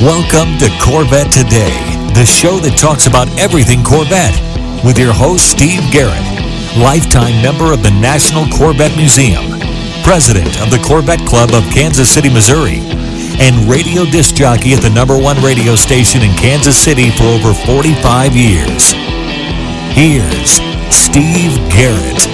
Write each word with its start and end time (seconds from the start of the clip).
Welcome 0.00 0.56
to 0.64 0.72
Corvette 0.80 1.30
Today, 1.30 1.68
the 2.16 2.24
show 2.24 2.56
that 2.64 2.72
talks 2.80 3.04
about 3.04 3.28
everything 3.36 3.84
Corvette, 3.84 4.32
with 4.80 4.96
your 4.96 5.12
host, 5.12 5.52
Steve 5.52 5.84
Garrett, 5.92 6.24
lifetime 6.72 7.36
member 7.44 7.68
of 7.68 7.84
the 7.84 7.92
National 8.00 8.48
Corvette 8.48 8.96
Museum, 8.96 9.44
president 10.00 10.56
of 10.64 10.72
the 10.72 10.80
Corvette 10.80 11.20
Club 11.28 11.52
of 11.52 11.68
Kansas 11.68 12.08
City, 12.08 12.32
Missouri, 12.32 12.80
and 13.44 13.68
radio 13.68 14.08
disc 14.08 14.40
jockey 14.40 14.72
at 14.72 14.80
the 14.80 14.88
number 14.88 15.20
one 15.20 15.36
radio 15.44 15.76
station 15.76 16.24
in 16.24 16.32
Kansas 16.32 16.80
City 16.80 17.12
for 17.12 17.28
over 17.36 17.52
45 17.52 18.32
years. 18.32 18.96
Here's 19.92 20.64
Steve 20.88 21.60
Garrett. 21.68 22.24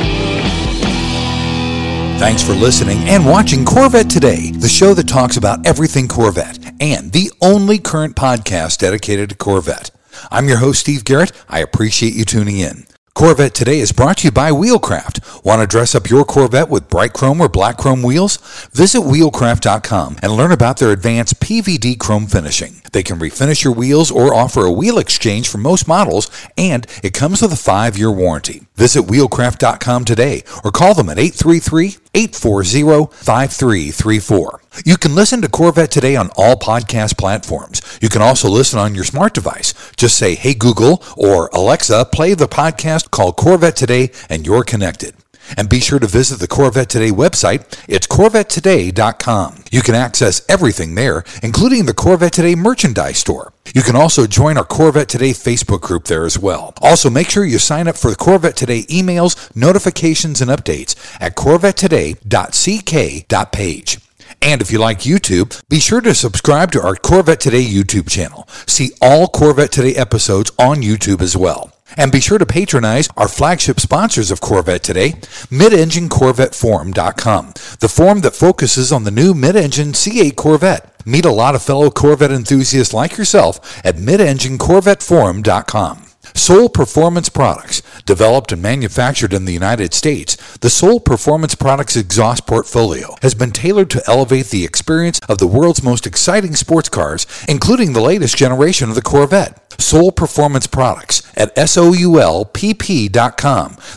Thanks 2.23 2.47
for 2.47 2.55
listening 2.55 3.03
and 3.11 3.27
watching 3.27 3.67
Corvette 3.67 4.07
Today, 4.07 4.55
the 4.55 4.71
show 4.71 4.95
that 4.95 5.11
talks 5.11 5.35
about 5.35 5.67
everything 5.67 6.07
Corvette 6.07 6.56
and 6.81 7.13
the 7.13 7.31
only 7.41 7.79
current 7.79 8.17
podcast 8.17 8.79
dedicated 8.79 9.31
to 9.31 9.37
Corvette. 9.37 9.91
I'm 10.31 10.49
your 10.49 10.59
host, 10.59 10.81
Steve 10.81 11.05
Garrett. 11.05 11.33
I 11.49 11.61
appreciate 11.61 12.15
you 12.15 12.25
tuning 12.25 12.59
in. 12.59 12.87
Corvette 13.17 13.55
Today 13.55 13.81
is 13.81 13.93
brought 13.93 14.19
to 14.19 14.27
you 14.27 14.31
by 14.31 14.51
Wheelcraft. 14.51 15.43
Want 15.43 15.63
to 15.63 15.67
dress 15.67 15.95
up 15.95 16.11
your 16.11 16.23
Corvette 16.23 16.69
with 16.69 16.91
bright 16.91 17.15
chrome 17.15 17.41
or 17.41 17.49
black 17.49 17.79
chrome 17.79 18.03
wheels? 18.03 18.37
Visit 18.75 18.99
wheelcraft.com 19.01 20.19
and 20.23 20.33
learn 20.33 20.53
about 20.53 20.77
their 20.77 20.93
advanced 20.93 21.41
PVD 21.41 21.99
chrome 21.99 22.27
finishing. 22.27 22.83
They 22.93 23.03
can 23.03 23.19
refinish 23.19 23.65
your 23.65 23.73
wheels 23.73 24.11
or 24.11 24.35
offer 24.35 24.67
a 24.67 24.71
wheel 24.71 24.99
exchange 24.99 25.49
for 25.49 25.57
most 25.57 25.89
models, 25.89 26.31
and 26.59 26.87
it 27.03 27.15
comes 27.15 27.41
with 27.41 27.55
a 27.55 27.57
five 27.57 27.97
year 27.97 28.13
warranty. 28.13 28.67
Visit 28.75 29.05
wheelcraft.com 29.05 30.05
today 30.05 30.43
or 30.63 30.71
call 30.71 30.93
them 30.93 31.09
at 31.09 31.19
833 31.19 31.97
840 32.13 33.15
5334. 33.17 34.61
You 34.85 34.97
can 34.97 35.15
listen 35.15 35.41
to 35.43 35.49
Corvette 35.49 35.91
Today 35.91 36.17
on 36.17 36.31
all 36.37 36.57
podcast 36.57 37.17
platforms. 37.17 37.81
You 38.03 38.09
can 38.09 38.23
also 38.23 38.49
listen 38.49 38.79
on 38.79 38.95
your 38.95 39.05
smart 39.05 39.35
device. 39.35 39.75
Just 39.97 40.17
say, 40.19 40.35
Hey 40.35 40.55
Google 40.55 41.03
or 41.17 41.49
Alexa, 41.53 42.07
play 42.13 42.35
the 42.35 42.49
podcast 42.49 43.11
called 43.11 43.37
Corvette 43.37 43.77
Today, 43.77 44.11
and 44.29 44.47
you're 44.47 44.65
connected. 44.65 45.15
And 45.57 45.69
be 45.69 45.81
sure 45.81 45.99
to 45.99 46.07
visit 46.07 46.39
the 46.41 46.49
Corvette 46.49 46.89
Today 46.89 47.11
website. 47.11 47.83
It's 47.89 48.07
CorvetteToday.com. 48.07 49.65
You 49.71 49.83
can 49.83 49.95
access 49.95 50.45
everything 50.49 50.95
there, 50.97 51.25
including 51.43 51.87
the 51.87 51.95
Corvette 51.95 52.33
Today 52.33 52.55
merchandise 52.57 53.19
store. 53.19 53.53
You 53.75 53.83
can 53.83 53.97
also 53.97 54.27
join 54.27 54.59
our 54.59 54.65
Corvette 54.65 55.09
Today 55.09 55.31
Facebook 55.31 55.83
group 55.83 56.05
there 56.05 56.27
as 56.27 56.39
well. 56.39 56.73
Also, 56.81 57.11
make 57.11 57.31
sure 57.31 57.45
you 57.45 57.59
sign 57.59 57.87
up 57.87 57.97
for 57.97 58.11
the 58.11 58.17
Corvette 58.17 58.57
Today 58.57 58.83
emails, 58.85 59.55
notifications, 59.55 60.41
and 60.41 60.51
updates 60.51 60.97
at 61.21 61.37
corvettetoday.ck.page. 61.37 64.06
And 64.43 64.61
if 64.61 64.71
you 64.71 64.79
like 64.79 65.01
YouTube, 65.01 65.63
be 65.69 65.81
sure 65.81 66.01
to 66.01 66.15
subscribe 66.15 66.73
to 66.73 66.83
our 66.83 66.95
Corvette 66.95 67.41
Today 67.41 67.65
YouTube 67.65 68.09
channel. 68.09 68.47
See 68.67 68.91
all 69.01 69.29
Corvette 69.29 69.73
Today 69.73 69.95
episodes 69.95 70.53
on 70.59 70.83
YouTube 70.83 71.21
as 71.21 71.37
well. 71.37 71.73
And 71.97 72.13
be 72.13 72.21
sure 72.21 72.39
to 72.39 72.47
patronize 72.47 73.09
our 73.17 73.29
flagship 73.29 73.81
sponsors 73.81 74.31
of 74.31 74.41
Corvette 74.41 74.83
today, 74.83 75.11
MidEngineCorvetteForum.com, 75.51 77.55
the 77.81 77.89
forum 77.89 78.21
that 78.21 78.35
focuses 78.35 78.93
on 78.93 79.05
the 79.05 79.11
new 79.11 79.33
mid-engine 79.35 79.93
C8 79.93 80.37
Corvette. 80.37 80.93
Meet 81.07 81.25
a 81.25 81.33
lot 81.33 81.55
of 81.55 81.63
fellow 81.63 81.89
Corvette 81.91 82.33
enthusiasts 82.33 82.93
like 82.93 83.17
yourself 83.17 83.81
at 83.85 83.97
MidEngineCorvetteForum.com. 83.97 86.06
Soul 86.35 86.69
Performance 86.69 87.29
Products, 87.29 87.83
developed 88.05 88.53
and 88.53 88.63
manufactured 88.63 89.33
in 89.33 89.45
the 89.45 89.53
United 89.53 89.95
States, 89.95 90.37
the 90.59 90.71
Soul 90.71 91.01
Performance 91.01 91.55
Products 91.55 91.97
exhaust 91.97 92.47
portfolio 92.47 93.17
has 93.23 93.35
been 93.35 93.53
tailored 93.53 93.91
to 93.91 94.03
elevate 94.07 94.47
the 94.47 94.65
experience 94.65 95.21
of 95.29 95.39
the 95.39 95.47
world's 95.47 95.83
most 95.83 96.07
exciting 96.07 96.55
sports 96.55 96.89
cars, 96.89 97.27
including 97.49 97.93
the 97.93 98.01
latest 98.01 98.37
generation 98.37 98.89
of 98.89 98.95
the 98.95 99.03
Corvette. 99.03 99.63
Soul 99.81 100.11
Performance 100.13 100.67
Products 100.67 101.23
at 101.37 101.55
SOULPP.com, 101.57 102.47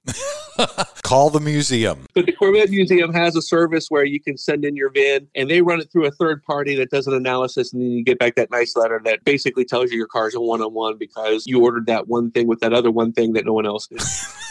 Call 1.04 1.30
the 1.30 1.40
museum. 1.40 2.06
But 2.14 2.26
the 2.26 2.34
Corvette 2.34 2.70
Museum 2.72 3.14
has 3.14 3.38
a 3.38 3.42
service 3.42 3.88
where 3.88 4.04
you 4.04 4.20
can 4.20 4.38
send 4.38 4.66
in 4.66 4.76
your 4.76 4.90
VIN 4.90 5.30
and 5.34 5.50
they 5.50 5.62
run 5.62 5.80
it 5.80 5.90
through 5.94 6.08
a 6.08 6.12
third 6.12 6.44
party 6.44 6.76
that 6.76 6.90
does 6.90 7.08
an 7.08 7.14
analysis. 7.14 7.72
And 7.72 7.82
then 7.82 7.92
you 7.92 8.04
get 8.04 8.20
back 8.20 8.36
that 8.36 8.52
nice 8.52 8.76
letter 8.76 9.00
that 9.06 9.24
basically 9.24 9.64
tells 9.64 9.92
you 9.92 9.98
your 9.98 10.08
car's 10.08 10.36
a 10.36 10.42
one 10.42 10.62
on 10.62 10.74
one 10.74 10.98
because 10.98 11.48
you 11.48 11.64
ordered 11.64 11.86
that 11.86 12.10
one 12.10 12.32
thing 12.32 12.48
with 12.48 12.60
that 12.60 12.74
other 12.74 12.92
one 12.92 13.14
thing 13.14 13.32
that 13.34 13.46
no 13.46 13.54
one 13.54 13.66
else 13.66 13.88
did. 13.88 14.02